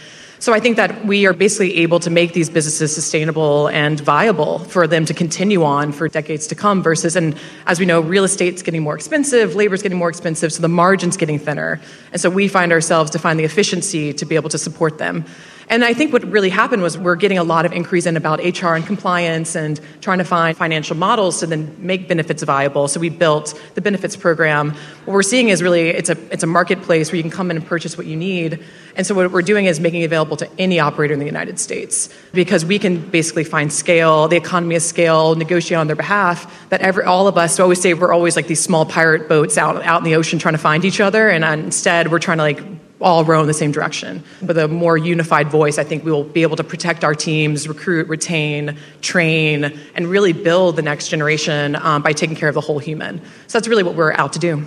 So 0.46 0.52
I 0.52 0.60
think 0.60 0.76
that 0.76 1.04
we 1.04 1.26
are 1.26 1.32
basically 1.32 1.78
able 1.78 1.98
to 1.98 2.08
make 2.08 2.32
these 2.32 2.48
businesses 2.48 2.94
sustainable 2.94 3.66
and 3.66 3.98
viable 3.98 4.60
for 4.60 4.86
them 4.86 5.04
to 5.06 5.12
continue 5.12 5.64
on 5.64 5.90
for 5.90 6.06
decades 6.06 6.46
to 6.46 6.54
come 6.54 6.84
versus 6.84 7.16
and 7.16 7.36
as 7.66 7.80
we 7.80 7.84
know 7.84 8.00
real 8.00 8.22
estate's 8.22 8.62
getting 8.62 8.84
more 8.84 8.94
expensive, 8.94 9.56
labor's 9.56 9.82
getting 9.82 9.98
more 9.98 10.08
expensive, 10.08 10.52
so 10.52 10.62
the 10.62 10.68
margin's 10.68 11.16
getting 11.16 11.40
thinner. 11.40 11.80
And 12.12 12.20
so 12.20 12.30
we 12.30 12.46
find 12.46 12.70
ourselves 12.70 13.10
to 13.10 13.18
find 13.18 13.40
the 13.40 13.44
efficiency 13.44 14.12
to 14.12 14.24
be 14.24 14.36
able 14.36 14.50
to 14.50 14.58
support 14.58 14.98
them. 14.98 15.24
And 15.68 15.84
I 15.84 15.94
think 15.94 16.12
what 16.12 16.22
really 16.24 16.50
happened 16.50 16.82
was 16.82 16.96
we're 16.96 17.16
getting 17.16 17.38
a 17.38 17.42
lot 17.42 17.66
of 17.66 17.72
inquiries 17.72 18.06
in 18.06 18.16
about 18.16 18.38
HR 18.38 18.74
and 18.74 18.86
compliance 18.86 19.56
and 19.56 19.80
trying 20.00 20.18
to 20.18 20.24
find 20.24 20.56
financial 20.56 20.96
models 20.96 21.40
to 21.40 21.46
then 21.46 21.74
make 21.78 22.06
benefits 22.06 22.44
viable. 22.44 22.86
So 22.86 23.00
we 23.00 23.08
built 23.08 23.60
the 23.74 23.80
benefits 23.80 24.14
program. 24.14 24.70
What 25.06 25.14
we're 25.14 25.24
seeing 25.24 25.48
is 25.48 25.62
really 25.62 25.88
it's 25.88 26.08
a 26.08 26.16
it's 26.32 26.44
a 26.44 26.46
marketplace 26.46 27.10
where 27.10 27.16
you 27.16 27.22
can 27.22 27.32
come 27.32 27.50
in 27.50 27.56
and 27.56 27.66
purchase 27.66 27.98
what 27.98 28.06
you 28.06 28.16
need. 28.16 28.62
And 28.94 29.04
so 29.06 29.14
what 29.14 29.32
we're 29.32 29.42
doing 29.42 29.66
is 29.66 29.80
making 29.80 30.02
it 30.02 30.04
available 30.04 30.36
to 30.36 30.48
any 30.58 30.78
operator 30.78 31.14
in 31.14 31.20
the 31.20 31.26
United 31.26 31.58
States 31.58 32.14
because 32.32 32.64
we 32.64 32.78
can 32.78 33.00
basically 33.10 33.44
find 33.44 33.72
scale, 33.72 34.28
the 34.28 34.36
economy 34.36 34.76
of 34.76 34.82
scale, 34.82 35.34
negotiate 35.34 35.78
on 35.78 35.88
their 35.88 35.96
behalf. 35.96 36.68
That 36.68 36.80
every 36.80 37.04
all 37.04 37.26
of 37.26 37.36
us 37.36 37.58
always 37.58 37.80
say 37.80 37.92
we're 37.92 38.12
always 38.12 38.36
like 38.36 38.46
these 38.46 38.62
small 38.62 38.86
pirate 38.86 39.28
boats 39.28 39.58
out 39.58 39.82
out 39.82 39.98
in 39.98 40.04
the 40.04 40.14
ocean 40.14 40.38
trying 40.38 40.54
to 40.54 40.58
find 40.58 40.84
each 40.84 41.00
other, 41.00 41.28
and 41.28 41.44
instead 41.44 42.12
we're 42.12 42.20
trying 42.20 42.38
to 42.38 42.44
like 42.44 42.75
all 43.00 43.24
row 43.24 43.40
in 43.40 43.46
the 43.46 43.54
same 43.54 43.72
direction. 43.72 44.22
With 44.42 44.58
a 44.58 44.68
more 44.68 44.96
unified 44.96 45.48
voice, 45.48 45.78
I 45.78 45.84
think 45.84 46.04
we 46.04 46.10
will 46.10 46.24
be 46.24 46.42
able 46.42 46.56
to 46.56 46.64
protect 46.64 47.04
our 47.04 47.14
teams, 47.14 47.68
recruit, 47.68 48.08
retain, 48.08 48.76
train, 49.02 49.78
and 49.94 50.06
really 50.06 50.32
build 50.32 50.76
the 50.76 50.82
next 50.82 51.08
generation 51.08 51.76
um, 51.76 52.02
by 52.02 52.12
taking 52.12 52.36
care 52.36 52.48
of 52.48 52.54
the 52.54 52.60
whole 52.60 52.78
human. 52.78 53.20
So 53.46 53.58
that's 53.58 53.68
really 53.68 53.82
what 53.82 53.94
we're 53.94 54.12
out 54.12 54.32
to 54.34 54.38
do. 54.38 54.64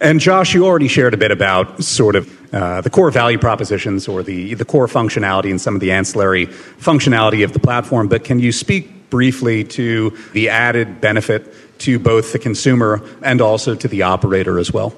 And 0.00 0.20
Josh, 0.20 0.54
you 0.54 0.66
already 0.66 0.88
shared 0.88 1.14
a 1.14 1.16
bit 1.16 1.30
about 1.30 1.82
sort 1.82 2.16
of 2.16 2.54
uh, 2.54 2.80
the 2.82 2.90
core 2.90 3.10
value 3.10 3.38
propositions 3.38 4.08
or 4.08 4.22
the, 4.22 4.54
the 4.54 4.64
core 4.64 4.86
functionality 4.86 5.50
and 5.50 5.60
some 5.60 5.74
of 5.74 5.80
the 5.80 5.90
ancillary 5.90 6.46
functionality 6.46 7.44
of 7.44 7.52
the 7.52 7.58
platform, 7.58 8.08
but 8.08 8.24
can 8.24 8.38
you 8.38 8.52
speak 8.52 9.10
briefly 9.10 9.64
to 9.64 10.16
the 10.32 10.48
added 10.48 11.00
benefit 11.00 11.52
to 11.78 11.98
both 11.98 12.32
the 12.32 12.38
consumer 12.38 13.02
and 13.22 13.40
also 13.40 13.74
to 13.74 13.88
the 13.88 14.02
operator 14.02 14.58
as 14.58 14.72
well? 14.72 14.94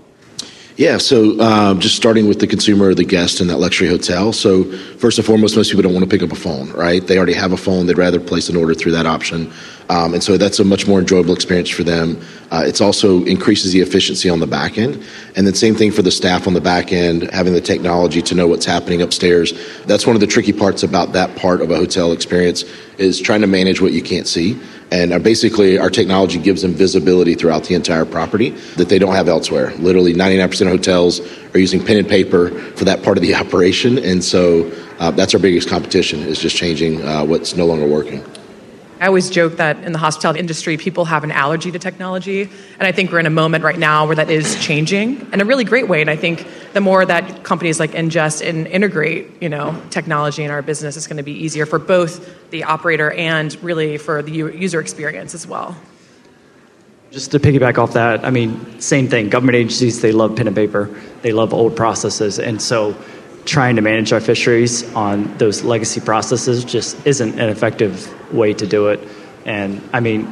Yeah, 0.78 0.99
so 0.99 1.40
um, 1.40 1.80
just 1.80 1.97
starting 1.97 2.28
with 2.28 2.38
the 2.38 2.47
consumer 2.47 2.90
or 2.90 2.94
the 2.94 3.04
guest 3.04 3.40
in 3.40 3.49
that 3.49 3.58
luxury 3.58 3.88
hotel. 3.88 4.32
So, 4.32 4.62
first 4.99 5.18
and 5.18 5.26
foremost, 5.26 5.56
most 5.56 5.70
people 5.70 5.82
don't 5.82 5.92
want 5.92 6.08
to 6.08 6.08
pick 6.08 6.23
up 6.23 6.30
a 6.30 6.40
phone, 6.40 6.70
right? 6.70 7.04
They 7.04 7.16
already 7.16 7.32
have 7.32 7.50
a 7.50 7.56
phone, 7.56 7.87
they'd 7.87 7.99
rather 7.99 8.20
place 8.20 8.49
an 8.49 8.54
order 8.54 8.75
through 8.75 8.92
that 8.92 9.04
option. 9.04 9.52
Um, 9.88 10.14
and 10.14 10.23
so 10.23 10.37
that's 10.37 10.61
a 10.61 10.64
much 10.64 10.87
more 10.87 11.00
enjoyable 11.00 11.35
experience 11.35 11.68
for 11.68 11.82
them. 11.82 12.20
Uh, 12.52 12.62
it's 12.64 12.80
also 12.80 13.25
increases 13.25 13.73
the 13.73 13.80
efficiency 13.80 14.30
on 14.30 14.38
the 14.38 14.47
back 14.47 14.78
end. 14.78 15.04
And 15.35 15.44
then, 15.49 15.54
same 15.54 15.75
thing 15.75 15.90
for 15.90 16.02
the 16.02 16.12
staff 16.12 16.47
on 16.47 16.54
the 16.54 16.61
back 16.61 16.92
end, 16.92 17.28
having 17.32 17.54
the 17.54 17.61
technology 17.61 18.23
to 18.23 18.37
know 18.37 18.47
what's 18.47 18.64
happening 18.64 19.02
upstairs. 19.02 19.52
That's 19.87 20.06
one 20.06 20.14
of 20.14 20.20
the 20.20 20.28
tricky 20.28 20.52
parts 20.52 20.85
about 20.85 21.12
that 21.12 21.35
part 21.35 21.61
of 21.61 21.73
a 21.73 21.76
hotel 21.76 22.12
experience 22.12 22.62
is 22.99 23.20
trying 23.20 23.40
to 23.40 23.49
manage 23.49 23.80
what 23.80 23.90
you 23.90 24.02
can't 24.02 24.28
see. 24.28 24.56
And 24.90 25.12
uh, 25.12 25.18
basically, 25.18 25.78
our 25.78 25.90
technology 25.90 26.38
gives 26.38 26.62
them 26.62 26.73
visibility 26.73 27.35
throughout 27.35 27.64
the 27.64 27.75
entire 27.75 28.07
property 28.07 28.50
that 28.76 28.88
they 28.88 28.99
don't 28.99 29.14
have 29.14 29.28
elsewhere. 29.28 29.73
Literally, 29.76 30.14
99% 30.14 30.62
of 30.62 30.68
hotels 30.68 31.21
are 31.54 31.59
using 31.59 31.85
pen 31.85 31.99
and 31.99 32.09
paper 32.09 32.50
for 32.73 32.85
that 32.85 33.02
part 33.02 33.18
of 33.18 33.23
the 33.23 33.35
operation. 33.42 33.99
And 33.99 34.25
so 34.25 34.71
uh, 34.99 35.11
that's 35.11 35.35
our 35.35 35.40
biggest 35.40 35.68
competition 35.68 36.21
is 36.21 36.38
just 36.38 36.57
changing 36.57 37.02
uh, 37.02 37.25
what's 37.25 37.54
no 37.54 37.66
longer 37.66 37.87
working. 37.87 38.25
I 39.00 39.07
always 39.07 39.31
joke 39.31 39.57
that 39.57 39.85
in 39.85 39.93
the 39.93 39.99
hospitality 39.99 40.40
industry, 40.40 40.76
people 40.76 41.05
have 41.05 41.23
an 41.23 41.31
allergy 41.31 41.71
to 41.71 41.78
technology. 41.78 42.43
And 42.43 42.82
I 42.82 42.91
think 42.91 43.13
we're 43.13 43.21
in 43.21 43.26
a 43.26 43.30
moment 43.30 43.63
right 43.63 43.78
now 43.78 44.06
where 44.06 44.17
that 44.17 44.28
is 44.28 44.58
changing 44.61 45.32
in 45.32 45.41
a 45.41 45.45
really 45.45 45.65
great 45.65 45.89
way. 45.89 46.00
And 46.00 46.11
I 46.11 46.17
think 46.17 46.47
the 46.73 46.80
more 46.80 47.06
that 47.06 47.45
companies 47.45 47.78
like 47.78 47.93
Ingest 47.93 48.47
and 48.47 48.67
integrate, 48.67 49.41
you 49.41 49.49
know, 49.49 49.80
technology 49.91 50.43
in 50.43 50.50
our 50.50 50.63
business, 50.63 50.97
it's 50.97 51.06
going 51.06 51.19
to 51.19 51.23
be 51.23 51.32
easier 51.32 51.65
for 51.65 51.78
both 51.78 52.50
the 52.50 52.65
operator 52.65 53.13
and 53.13 53.56
really 53.63 53.99
for 53.99 54.21
the 54.21 54.32
user 54.32 54.80
experience 54.80 55.32
as 55.32 55.47
well. 55.47 55.76
Just 57.11 57.30
to 57.30 57.39
piggyback 57.39 57.78
off 57.78 57.93
that, 57.93 58.25
I 58.25 58.30
mean, 58.30 58.80
same 58.80 59.08
thing. 59.08 59.30
Government 59.30 59.56
agencies, 59.56 60.02
they 60.02 60.13
love 60.13 60.37
pen 60.37 60.47
and 60.47 60.56
paper. 60.56 60.91
They 61.23 61.32
love 61.32 61.54
old 61.54 61.76
processes. 61.76 62.39
And 62.39 62.61
so 62.61 62.97
trying 63.49 63.76
to 63.76 63.82
manage 63.82 64.13
our 64.13 64.21
fisheries 64.21 64.84
on 64.95 65.37
those 65.39 65.65
legacy 65.65 66.00
processes 66.00 66.65
just 66.65 67.04
isn't 67.06 67.41
an 67.41 67.49
effective 67.49 68.32
way 68.32 68.52
to 68.52 68.67
do 68.67 68.89
it. 68.89 69.00
And 69.47 69.82
I 69.93 70.00
mean, 70.00 70.26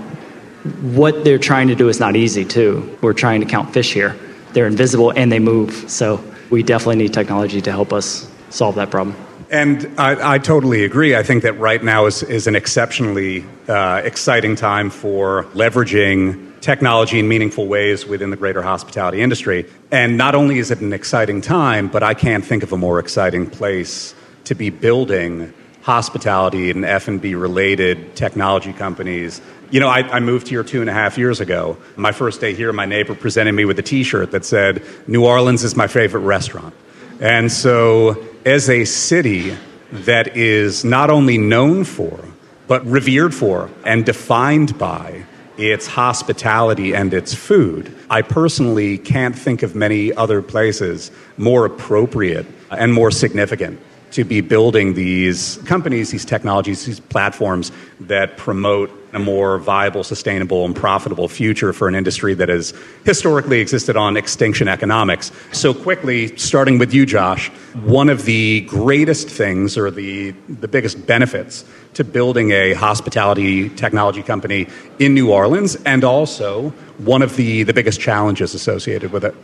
what 0.94 1.24
they're 1.24 1.38
trying 1.38 1.68
to 1.68 1.74
do 1.74 1.88
is 1.88 1.98
not 1.98 2.16
easy, 2.16 2.44
too. 2.44 2.98
We're 3.00 3.14
trying 3.14 3.40
to 3.40 3.46
count 3.46 3.72
fish 3.72 3.92
here. 3.92 4.16
They're 4.52 4.66
invisible 4.66 5.11
and 5.11 5.33
they 5.33 5.38
move. 5.38 5.90
So 5.90 6.22
we 6.50 6.62
definitely 6.62 6.96
need 6.96 7.14
technology 7.14 7.61
to 7.62 7.70
help 7.70 7.92
us 7.92 8.31
solve 8.50 8.74
that 8.76 8.90
problem. 8.90 9.16
And 9.50 9.88
I, 9.96 10.35
I, 10.35 10.38
totally 10.38 10.85
agree. 10.85 11.14
I 11.14 11.22
think 11.22 11.44
that 11.44 11.52
right 11.59 11.83
now 11.83 12.07
is, 12.07 12.24
is 12.24 12.48
an 12.48 12.57
exceptionally 12.57 13.44
uh, 13.68 14.02
exciting 14.05 14.57
time 14.57 14.90
for 14.90 15.44
leveraging 15.55 16.55
technology 16.66 17.20
in 17.20 17.29
meaningful 17.29 17.68
ways 17.68 18.07
within 18.07 18.31
the 18.31 18.37
greater 18.37 18.61
hospitality 18.61 19.22
industry. 19.22 19.64
And 19.92 20.18
not 20.18 20.35
only 20.35 20.59
is 20.59 20.72
it 20.72 20.81
an 20.81 20.92
exciting 20.92 21.40
time, 21.40 21.87
but 21.87 22.02
I 22.02 22.12
can't 22.12 22.44
think 22.44 22.64
of 22.64 22.72
a 22.72 22.76
more 22.76 22.98
exciting 22.98 23.48
place 23.48 24.16
to 24.46 24.57
be 24.57 24.70
building 24.70 25.55
hospitality 25.83 26.72
and 26.72 26.85
F&B 26.85 27.37
related 27.37 28.16
technology 28.16 28.72
companies. 28.72 29.40
You 29.70 29.79
know, 29.79 29.87
I, 29.88 30.00
I, 30.16 30.18
moved 30.18 30.48
here 30.48 30.64
two 30.64 30.81
and 30.81 30.90
a 30.90 30.92
half 30.92 31.16
years 31.16 31.40
ago. 31.40 31.76
My 31.94 32.11
first 32.11 32.40
day 32.40 32.52
here, 32.52 32.72
my 32.72 32.85
neighbor 32.85 33.14
presented 33.14 33.52
me 33.52 33.64
with 33.64 33.79
a 33.79 33.83
T-shirt 33.83 34.33
that 34.33 34.44
said, 34.44 34.83
"New 35.07 35.24
Orleans 35.24 35.62
is 35.62 35.76
my 35.76 35.87
favorite 35.87 36.22
restaurant." 36.22 36.74
And 37.20 37.50
so, 37.52 38.16
as 38.44 38.68
a 38.68 38.85
city 38.85 39.57
that 39.92 40.37
is 40.37 40.85
not 40.85 41.11
only 41.11 41.38
known 41.38 41.85
for, 41.85 42.18
but 42.66 42.85
revered 42.85 43.33
for 43.33 43.70
and 43.85 44.05
defined 44.05 44.76
by 44.79 45.24
its 45.58 45.86
hospitality 45.86 46.94
and 46.94 47.12
its 47.14 47.34
food. 47.34 47.94
I 48.10 48.22
personally 48.22 48.98
can't 48.98 49.36
think 49.36 49.62
of 49.62 49.74
many 49.74 50.12
other 50.12 50.42
places 50.42 51.10
more 51.36 51.64
appropriate 51.64 52.46
and 52.70 52.92
more 52.92 53.10
significant 53.10 53.80
to 54.12 54.24
be 54.24 54.40
building 54.40 54.94
these 54.94 55.58
companies, 55.66 56.10
these 56.10 56.24
technologies, 56.24 56.86
these 56.86 57.00
platforms 57.00 57.72
that 58.00 58.36
promote 58.36 58.90
a 59.16 59.18
more 59.18 59.59
viable, 59.59 60.05
sustainable, 60.05 60.64
and 60.64 60.76
profitable 60.76 61.26
future 61.26 61.72
for 61.72 61.88
an 61.88 61.94
industry 61.94 62.35
that 62.35 62.48
has 62.48 62.72
historically 63.05 63.61
existed 63.61 63.96
on 63.96 64.16
extinction 64.16 64.68
economics. 64.68 65.33
So, 65.52 65.74
quickly, 65.74 66.37
starting 66.37 66.79
with 66.79 66.94
you, 66.94 67.07
Josh, 67.07 67.48
one 67.85 68.09
of 68.09 68.24
the 68.24 68.61
greatest 68.62 69.29
things 69.29 69.76
or 69.76 69.90
the, 69.90 70.31
the 70.48 70.68
biggest 70.68 71.07
benefits 71.07 71.64
to 71.94 72.05
building 72.05 72.50
a 72.50 72.74
hospitality 72.74 73.70
technology 73.70 74.22
company 74.22 74.68
in 74.98 75.14
New 75.14 75.33
Orleans, 75.33 75.76
and 75.87 76.05
also 76.05 76.70
one 76.98 77.22
of 77.22 77.37
the, 77.37 77.62
the 77.62 77.72
biggest 77.72 78.00
challenges 78.00 78.55
associated 78.55 79.12
with 79.12 79.24
it? 79.24 79.35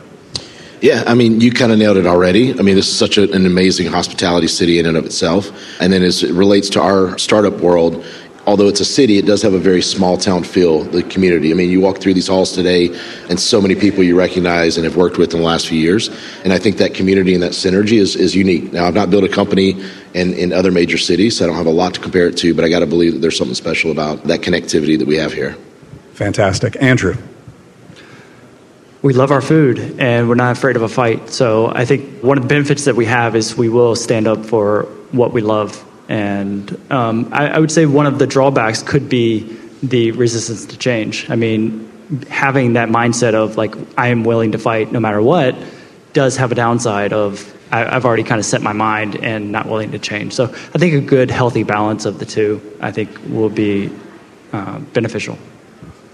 Yeah, 0.83 1.05
I 1.07 1.13
mean, 1.13 1.39
you 1.39 1.49
kind 1.49 1.71
of 1.71 1.77
nailed 1.77 1.95
it 1.95 2.05
already. 2.05 2.51
I 2.59 2.61
mean, 2.61 2.75
this 2.75 2.89
is 2.89 2.97
such 2.97 3.17
an 3.17 3.45
amazing 3.45 3.87
hospitality 3.87 4.47
city 4.47 4.79
in 4.79 4.85
and 4.85 4.97
of 4.97 5.05
itself. 5.05 5.49
And 5.79 5.93
then 5.93 6.03
as 6.03 6.23
it 6.23 6.33
relates 6.33 6.69
to 6.71 6.81
our 6.81 7.17
startup 7.17 7.53
world, 7.61 8.05
although 8.45 8.67
it's 8.67 8.79
a 8.79 8.85
city, 8.85 9.17
it 9.17 9.25
does 9.25 9.41
have 9.41 9.53
a 9.53 9.59
very 9.59 9.81
small 9.81 10.17
town 10.17 10.43
feel, 10.43 10.83
the 10.83 11.03
community. 11.03 11.51
I 11.51 11.53
mean, 11.53 11.69
you 11.69 11.81
walk 11.81 11.99
through 11.99 12.13
these 12.13 12.27
halls 12.27 12.51
today, 12.51 12.89
and 13.29 13.39
so 13.39 13.61
many 13.61 13.75
people 13.75 14.03
you 14.03 14.17
recognize 14.17 14.77
and 14.77 14.85
have 14.85 14.95
worked 14.95 15.17
with 15.17 15.33
in 15.33 15.39
the 15.39 15.45
last 15.45 15.67
few 15.67 15.79
years. 15.79 16.09
And 16.43 16.51
I 16.51 16.59
think 16.59 16.77
that 16.77 16.93
community 16.93 17.33
and 17.33 17.43
that 17.43 17.51
synergy 17.51 17.99
is, 17.99 18.15
is 18.15 18.35
unique. 18.35 18.73
Now, 18.73 18.85
I've 18.85 18.93
not 18.93 19.09
built 19.09 19.23
a 19.23 19.29
company 19.29 19.81
in, 20.13 20.33
in 20.33 20.51
other 20.51 20.71
major 20.71 20.97
cities, 20.97 21.37
so 21.37 21.45
I 21.45 21.47
don't 21.47 21.57
have 21.57 21.65
a 21.65 21.71
lot 21.71 21.93
to 21.95 21.99
compare 21.99 22.27
it 22.27 22.37
to, 22.37 22.53
but 22.53 22.65
I 22.65 22.69
got 22.69 22.79
to 22.79 22.87
believe 22.87 23.13
that 23.13 23.19
there's 23.19 23.37
something 23.37 23.55
special 23.55 23.91
about 23.91 24.23
that 24.25 24.41
connectivity 24.41 24.97
that 24.99 25.07
we 25.07 25.17
have 25.17 25.33
here. 25.33 25.55
Fantastic. 26.13 26.81
Andrew. 26.81 27.15
We 29.01 29.13
love 29.13 29.31
our 29.31 29.41
food 29.41 29.99
and 29.99 30.29
we're 30.29 30.35
not 30.35 30.55
afraid 30.55 30.77
of 30.77 30.81
a 30.81 30.87
fight. 30.87 31.29
So 31.29 31.67
I 31.67 31.83
think 31.83 32.23
one 32.23 32.37
of 32.37 32.43
the 32.43 32.47
benefits 32.47 32.85
that 32.85 32.95
we 32.95 33.05
have 33.05 33.35
is 33.35 33.57
we 33.57 33.67
will 33.67 33.97
stand 33.97 34.27
up 34.27 34.45
for 34.45 34.83
what 35.11 35.33
we 35.33 35.41
love 35.41 35.83
and 36.09 36.91
um, 36.91 37.29
I, 37.31 37.49
I, 37.49 37.59
would 37.59 37.71
say 37.71 37.85
one 37.85 38.05
of 38.05 38.19
the 38.19 38.27
drawbacks 38.27 38.83
could 38.83 39.07
be 39.07 39.57
the 39.81 40.11
resistance 40.11 40.65
to 40.67 40.77
change. 40.77 41.29
I 41.29 41.35
mean, 41.35 41.89
having 42.29 42.73
that 42.73 42.89
mindset 42.89 43.33
of 43.33 43.57
like, 43.57 43.75
I 43.97 44.07
am 44.09 44.23
willing 44.23 44.51
to 44.51 44.57
fight 44.57 44.91
no 44.91 44.99
matter 44.99 45.21
what 45.21 45.55
does 46.13 46.37
have 46.37 46.51
a 46.51 46.55
downside 46.55 47.13
of 47.13 47.49
I, 47.71 47.93
have 47.93 48.05
already 48.05 48.23
kind 48.23 48.39
of 48.39 48.45
set 48.45 48.61
my 48.61 48.73
mind 48.73 49.15
and 49.15 49.51
not 49.51 49.65
willing 49.65 49.91
to 49.91 49.99
change. 49.99 50.33
So 50.33 50.45
I 50.45 50.77
think 50.77 50.93
a 50.93 51.01
good, 51.01 51.31
healthy 51.31 51.63
balance 51.63 52.05
of 52.05 52.19
the 52.19 52.25
two, 52.25 52.61
I 52.79 52.91
think, 52.91 53.09
will 53.27 53.49
be 53.49 53.89
uh, 54.51 54.79
beneficial. 54.79 55.37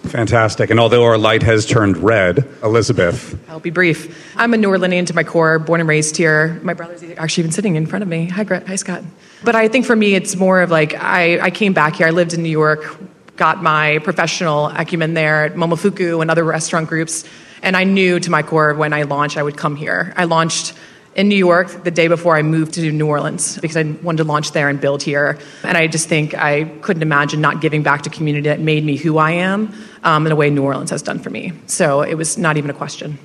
Fantastic. 0.09 0.71
And 0.71 0.79
although 0.79 1.03
our 1.03 1.17
light 1.17 1.43
has 1.43 1.65
turned 1.65 1.97
red, 1.97 2.47
Elizabeth. 2.63 3.37
I'll 3.49 3.59
be 3.59 3.69
brief. 3.69 4.35
I'm 4.35 4.53
a 4.53 4.57
New 4.57 4.69
Orleanian 4.69 5.05
to 5.07 5.13
my 5.13 5.23
core, 5.23 5.59
born 5.59 5.79
and 5.79 5.87
raised 5.87 6.17
here. 6.17 6.59
My 6.63 6.73
brother's 6.73 7.03
actually 7.17 7.41
even 7.41 7.51
sitting 7.51 7.75
in 7.75 7.85
front 7.85 8.01
of 8.01 8.09
me. 8.09 8.27
Hi, 8.29 8.43
Gret. 8.43 8.67
Hi, 8.67 8.75
Scott. 8.75 9.03
But 9.43 9.55
I 9.55 9.67
think 9.67 9.85
for 9.85 9.95
me, 9.95 10.15
it's 10.15 10.35
more 10.35 10.61
of 10.61 10.71
like 10.71 10.95
I, 10.95 11.39
I 11.39 11.51
came 11.51 11.73
back 11.73 11.95
here. 11.95 12.07
I 12.07 12.09
lived 12.09 12.33
in 12.33 12.41
New 12.41 12.49
York, 12.49 12.97
got 13.35 13.61
my 13.61 13.99
professional 13.99 14.67
acumen 14.67 15.13
there 15.13 15.45
at 15.45 15.53
Momofuku 15.53 16.21
and 16.21 16.31
other 16.31 16.43
restaurant 16.43 16.89
groups. 16.89 17.23
And 17.61 17.77
I 17.77 17.83
knew 17.83 18.19
to 18.19 18.31
my 18.31 18.41
core 18.41 18.73
when 18.73 18.93
I 18.93 19.03
launched, 19.03 19.37
I 19.37 19.43
would 19.43 19.57
come 19.57 19.75
here. 19.75 20.13
I 20.17 20.25
launched 20.25 20.73
in 21.15 21.27
New 21.27 21.35
York 21.35 21.83
the 21.83 21.91
day 21.91 22.07
before 22.07 22.35
I 22.37 22.41
moved 22.41 22.73
to 22.75 22.91
New 22.91 23.07
Orleans 23.07 23.57
because 23.59 23.77
I 23.77 23.83
wanted 24.03 24.17
to 24.17 24.23
launch 24.23 24.51
there 24.51 24.69
and 24.69 24.79
build 24.79 25.03
here. 25.03 25.37
And 25.63 25.77
I 25.77 25.87
just 25.87 26.07
think 26.07 26.33
I 26.33 26.65
couldn't 26.81 27.01
imagine 27.01 27.41
not 27.41 27.61
giving 27.61 27.83
back 27.83 28.03
to 28.03 28.09
community 28.09 28.49
that 28.49 28.59
made 28.59 28.83
me 28.83 28.95
who 28.95 29.17
I 29.17 29.31
am 29.31 29.73
um, 30.03 30.25
in 30.25 30.31
a 30.31 30.35
way 30.35 30.49
New 30.49 30.63
Orleans 30.63 30.91
has 30.91 31.01
done 31.01 31.19
for 31.19 31.29
me. 31.29 31.53
So 31.67 32.01
it 32.01 32.15
was 32.15 32.37
not 32.37 32.57
even 32.57 32.69
a 32.69 32.73
question. 32.73 33.17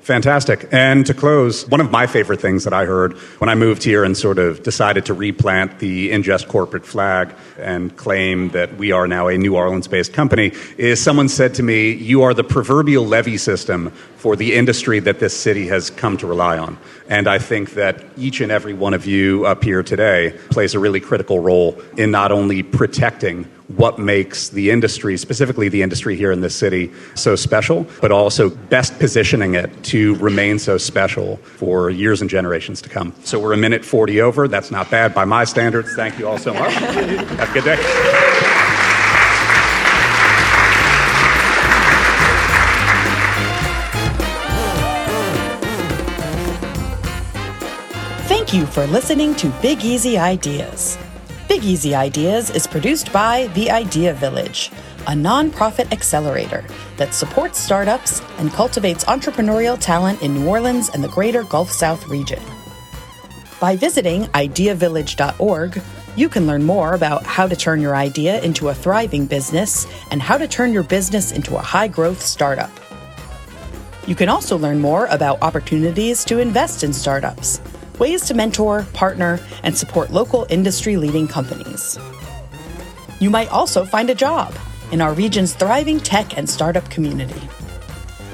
Fantastic. 0.00 0.66
And 0.72 1.04
to 1.06 1.14
close, 1.14 1.68
one 1.68 1.80
of 1.80 1.90
my 1.90 2.06
favorite 2.06 2.40
things 2.40 2.64
that 2.64 2.72
I 2.72 2.86
heard 2.86 3.12
when 3.38 3.50
I 3.50 3.54
moved 3.54 3.82
here 3.82 4.02
and 4.02 4.16
sort 4.16 4.38
of 4.38 4.62
decided 4.62 5.04
to 5.06 5.14
replant 5.14 5.78
the 5.78 6.10
Ingest 6.10 6.48
corporate 6.48 6.86
flag 6.86 7.34
and 7.58 7.94
claim 7.96 8.48
that 8.48 8.76
we 8.76 8.92
are 8.92 9.06
now 9.06 9.28
a 9.28 9.36
New 9.36 9.54
Orleans 9.54 9.86
based 9.86 10.12
company 10.14 10.52
is 10.78 11.00
someone 11.00 11.28
said 11.28 11.54
to 11.54 11.62
me, 11.62 11.92
You 11.92 12.22
are 12.22 12.32
the 12.32 12.42
proverbial 12.42 13.06
levee 13.06 13.36
system 13.36 13.92
for 14.20 14.36
the 14.36 14.54
industry 14.54 15.00
that 15.00 15.18
this 15.18 15.34
city 15.34 15.66
has 15.66 15.88
come 15.88 16.14
to 16.18 16.26
rely 16.26 16.58
on. 16.58 16.76
And 17.08 17.26
I 17.26 17.38
think 17.38 17.70
that 17.70 18.04
each 18.18 18.42
and 18.42 18.52
every 18.52 18.74
one 18.74 18.92
of 18.92 19.06
you 19.06 19.46
up 19.46 19.64
here 19.64 19.82
today 19.82 20.38
plays 20.50 20.74
a 20.74 20.78
really 20.78 21.00
critical 21.00 21.40
role 21.40 21.80
in 21.96 22.10
not 22.10 22.30
only 22.30 22.62
protecting 22.62 23.44
what 23.76 23.98
makes 23.98 24.50
the 24.50 24.70
industry, 24.70 25.16
specifically 25.16 25.70
the 25.70 25.80
industry 25.80 26.16
here 26.16 26.32
in 26.32 26.42
this 26.42 26.54
city, 26.54 26.92
so 27.14 27.34
special, 27.34 27.86
but 28.02 28.12
also 28.12 28.50
best 28.50 28.98
positioning 28.98 29.54
it 29.54 29.70
to 29.84 30.16
remain 30.16 30.58
so 30.58 30.76
special 30.76 31.38
for 31.38 31.88
years 31.88 32.20
and 32.20 32.28
generations 32.28 32.82
to 32.82 32.90
come. 32.90 33.14
So 33.24 33.38
we're 33.38 33.54
a 33.54 33.56
minute 33.56 33.86
40 33.86 34.20
over. 34.20 34.48
That's 34.48 34.70
not 34.70 34.90
bad 34.90 35.14
by 35.14 35.24
my 35.24 35.44
standards. 35.44 35.94
Thank 35.96 36.18
you 36.18 36.28
all 36.28 36.36
so 36.36 36.52
much. 36.52 36.74
Have 36.74 37.50
a 37.50 37.52
good 37.54 37.64
day. 37.64 38.29
You 48.52 48.66
for 48.66 48.84
listening 48.88 49.36
to 49.36 49.48
Big 49.62 49.84
Easy 49.84 50.18
Ideas. 50.18 50.98
Big 51.48 51.62
Easy 51.62 51.94
Ideas 51.94 52.50
is 52.50 52.66
produced 52.66 53.12
by 53.12 53.46
The 53.54 53.70
Idea 53.70 54.12
Village, 54.12 54.72
a 55.06 55.12
nonprofit 55.12 55.92
accelerator 55.92 56.64
that 56.96 57.14
supports 57.14 57.60
startups 57.60 58.20
and 58.38 58.50
cultivates 58.50 59.04
entrepreneurial 59.04 59.78
talent 59.78 60.20
in 60.20 60.34
New 60.34 60.48
Orleans 60.48 60.88
and 60.88 61.04
the 61.04 61.08
greater 61.10 61.44
Gulf 61.44 61.70
South 61.70 62.08
region. 62.08 62.42
By 63.60 63.76
visiting 63.76 64.24
ideavillage.org, 64.24 65.80
you 66.16 66.28
can 66.28 66.48
learn 66.48 66.64
more 66.64 66.94
about 66.94 67.24
how 67.24 67.46
to 67.46 67.54
turn 67.54 67.80
your 67.80 67.94
idea 67.94 68.42
into 68.42 68.70
a 68.70 68.74
thriving 68.74 69.26
business 69.26 69.86
and 70.10 70.20
how 70.20 70.36
to 70.36 70.48
turn 70.48 70.72
your 70.72 70.82
business 70.82 71.30
into 71.30 71.54
a 71.54 71.62
high 71.62 71.86
growth 71.86 72.20
startup. 72.20 72.72
You 74.08 74.16
can 74.16 74.28
also 74.28 74.58
learn 74.58 74.80
more 74.80 75.06
about 75.06 75.40
opportunities 75.40 76.24
to 76.24 76.40
invest 76.40 76.82
in 76.82 76.92
startups 76.92 77.60
ways 78.00 78.22
to 78.22 78.34
mentor, 78.34 78.84
partner, 78.92 79.38
and 79.62 79.76
support 79.76 80.10
local 80.10 80.46
industry 80.50 80.96
leading 80.96 81.28
companies. 81.28 81.98
You 83.20 83.30
might 83.30 83.52
also 83.52 83.84
find 83.84 84.10
a 84.10 84.14
job 84.14 84.54
in 84.90 85.00
our 85.00 85.12
region's 85.12 85.54
thriving 85.54 86.00
tech 86.00 86.36
and 86.36 86.48
startup 86.48 86.88
community. 86.90 87.40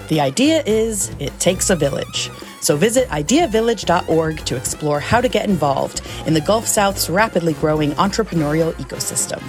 The 0.09 0.21
idea 0.21 0.63
is 0.65 1.11
it 1.19 1.39
takes 1.41 1.69
a 1.69 1.77
village. 1.77 2.31
So 2.61 2.77
visit 2.77 3.09
ideavillage.org 3.09 4.39
to 4.47 4.57
explore 4.57 5.01
how 5.01 5.21
to 5.21 5.29
get 5.29 5.49
involved 5.49 6.01
in 6.27 6.35
the 6.35 6.41
Gulf 6.41 6.67
South's 6.67 7.11
rapidly 7.11 7.53
growing 7.55 7.91
entrepreneurial 7.93 8.73
ecosystem. 8.75 9.43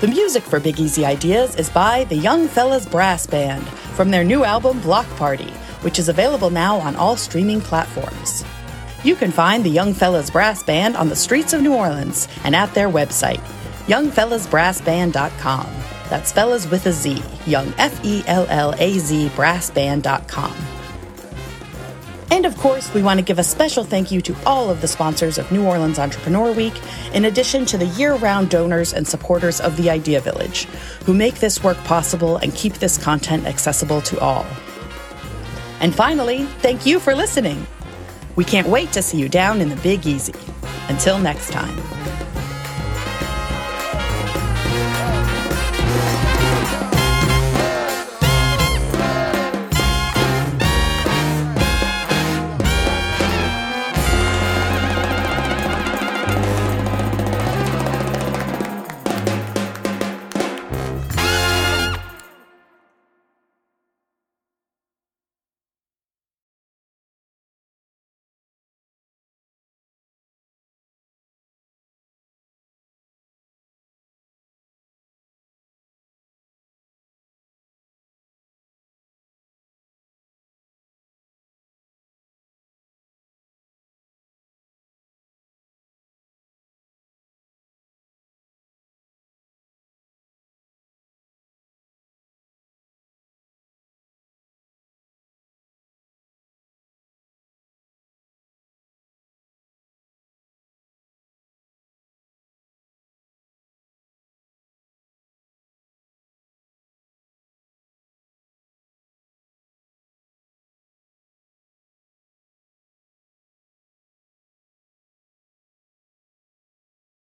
The 0.00 0.08
music 0.08 0.42
for 0.42 0.60
Big 0.60 0.78
Easy 0.78 1.06
Ideas 1.06 1.56
is 1.56 1.70
by 1.70 2.04
the 2.04 2.16
Young 2.16 2.48
Fellaz 2.48 2.90
Brass 2.90 3.26
Band 3.26 3.66
from 3.96 4.10
their 4.10 4.24
new 4.24 4.44
album 4.44 4.78
Block 4.80 5.06
Party 5.16 5.50
which 5.86 6.00
is 6.00 6.08
available 6.08 6.50
now 6.50 6.78
on 6.78 6.96
all 6.96 7.16
streaming 7.16 7.60
platforms. 7.60 8.44
You 9.04 9.14
can 9.14 9.30
find 9.30 9.62
the 9.62 9.70
Young 9.70 9.94
Fellaz 9.94 10.32
Brass 10.32 10.64
Band 10.64 10.96
on 10.96 11.08
the 11.08 11.14
streets 11.14 11.52
of 11.52 11.62
New 11.62 11.74
Orleans 11.74 12.26
and 12.42 12.56
at 12.56 12.74
their 12.74 12.88
website, 12.88 13.38
youngfellazbrassband.com. 13.86 15.66
That's 16.10 16.32
fellas 16.32 16.68
with 16.68 16.86
a 16.86 16.92
Z, 16.92 17.22
young 17.46 17.72
F 17.78 18.04
E 18.04 18.24
L 18.26 18.48
L 18.48 18.74
A 18.78 18.98
Z 18.98 19.28
brassband.com. 19.36 20.56
And 22.32 22.46
of 22.46 22.56
course, 22.56 22.92
we 22.92 23.04
want 23.04 23.20
to 23.20 23.24
give 23.24 23.38
a 23.38 23.44
special 23.44 23.84
thank 23.84 24.10
you 24.10 24.20
to 24.22 24.34
all 24.44 24.68
of 24.70 24.80
the 24.80 24.88
sponsors 24.88 25.38
of 25.38 25.52
New 25.52 25.64
Orleans 25.64 26.00
Entrepreneur 26.00 26.50
Week, 26.50 26.74
in 27.14 27.26
addition 27.26 27.64
to 27.66 27.78
the 27.78 27.86
year 27.86 28.16
round 28.16 28.50
donors 28.50 28.92
and 28.92 29.06
supporters 29.06 29.60
of 29.60 29.76
the 29.76 29.88
Idea 29.88 30.20
Village, 30.20 30.64
who 31.04 31.14
make 31.14 31.36
this 31.36 31.62
work 31.62 31.76
possible 31.84 32.38
and 32.38 32.52
keep 32.56 32.72
this 32.74 32.98
content 32.98 33.46
accessible 33.46 34.00
to 34.00 34.18
all. 34.18 34.44
And 35.80 35.94
finally, 35.94 36.44
thank 36.60 36.86
you 36.86 36.98
for 36.98 37.14
listening. 37.14 37.66
We 38.34 38.44
can't 38.44 38.68
wait 38.68 38.92
to 38.92 39.02
see 39.02 39.18
you 39.18 39.28
down 39.28 39.60
in 39.60 39.68
the 39.68 39.76
Big 39.76 40.06
Easy. 40.06 40.34
Until 40.88 41.18
next 41.18 41.50
time. 41.50 41.95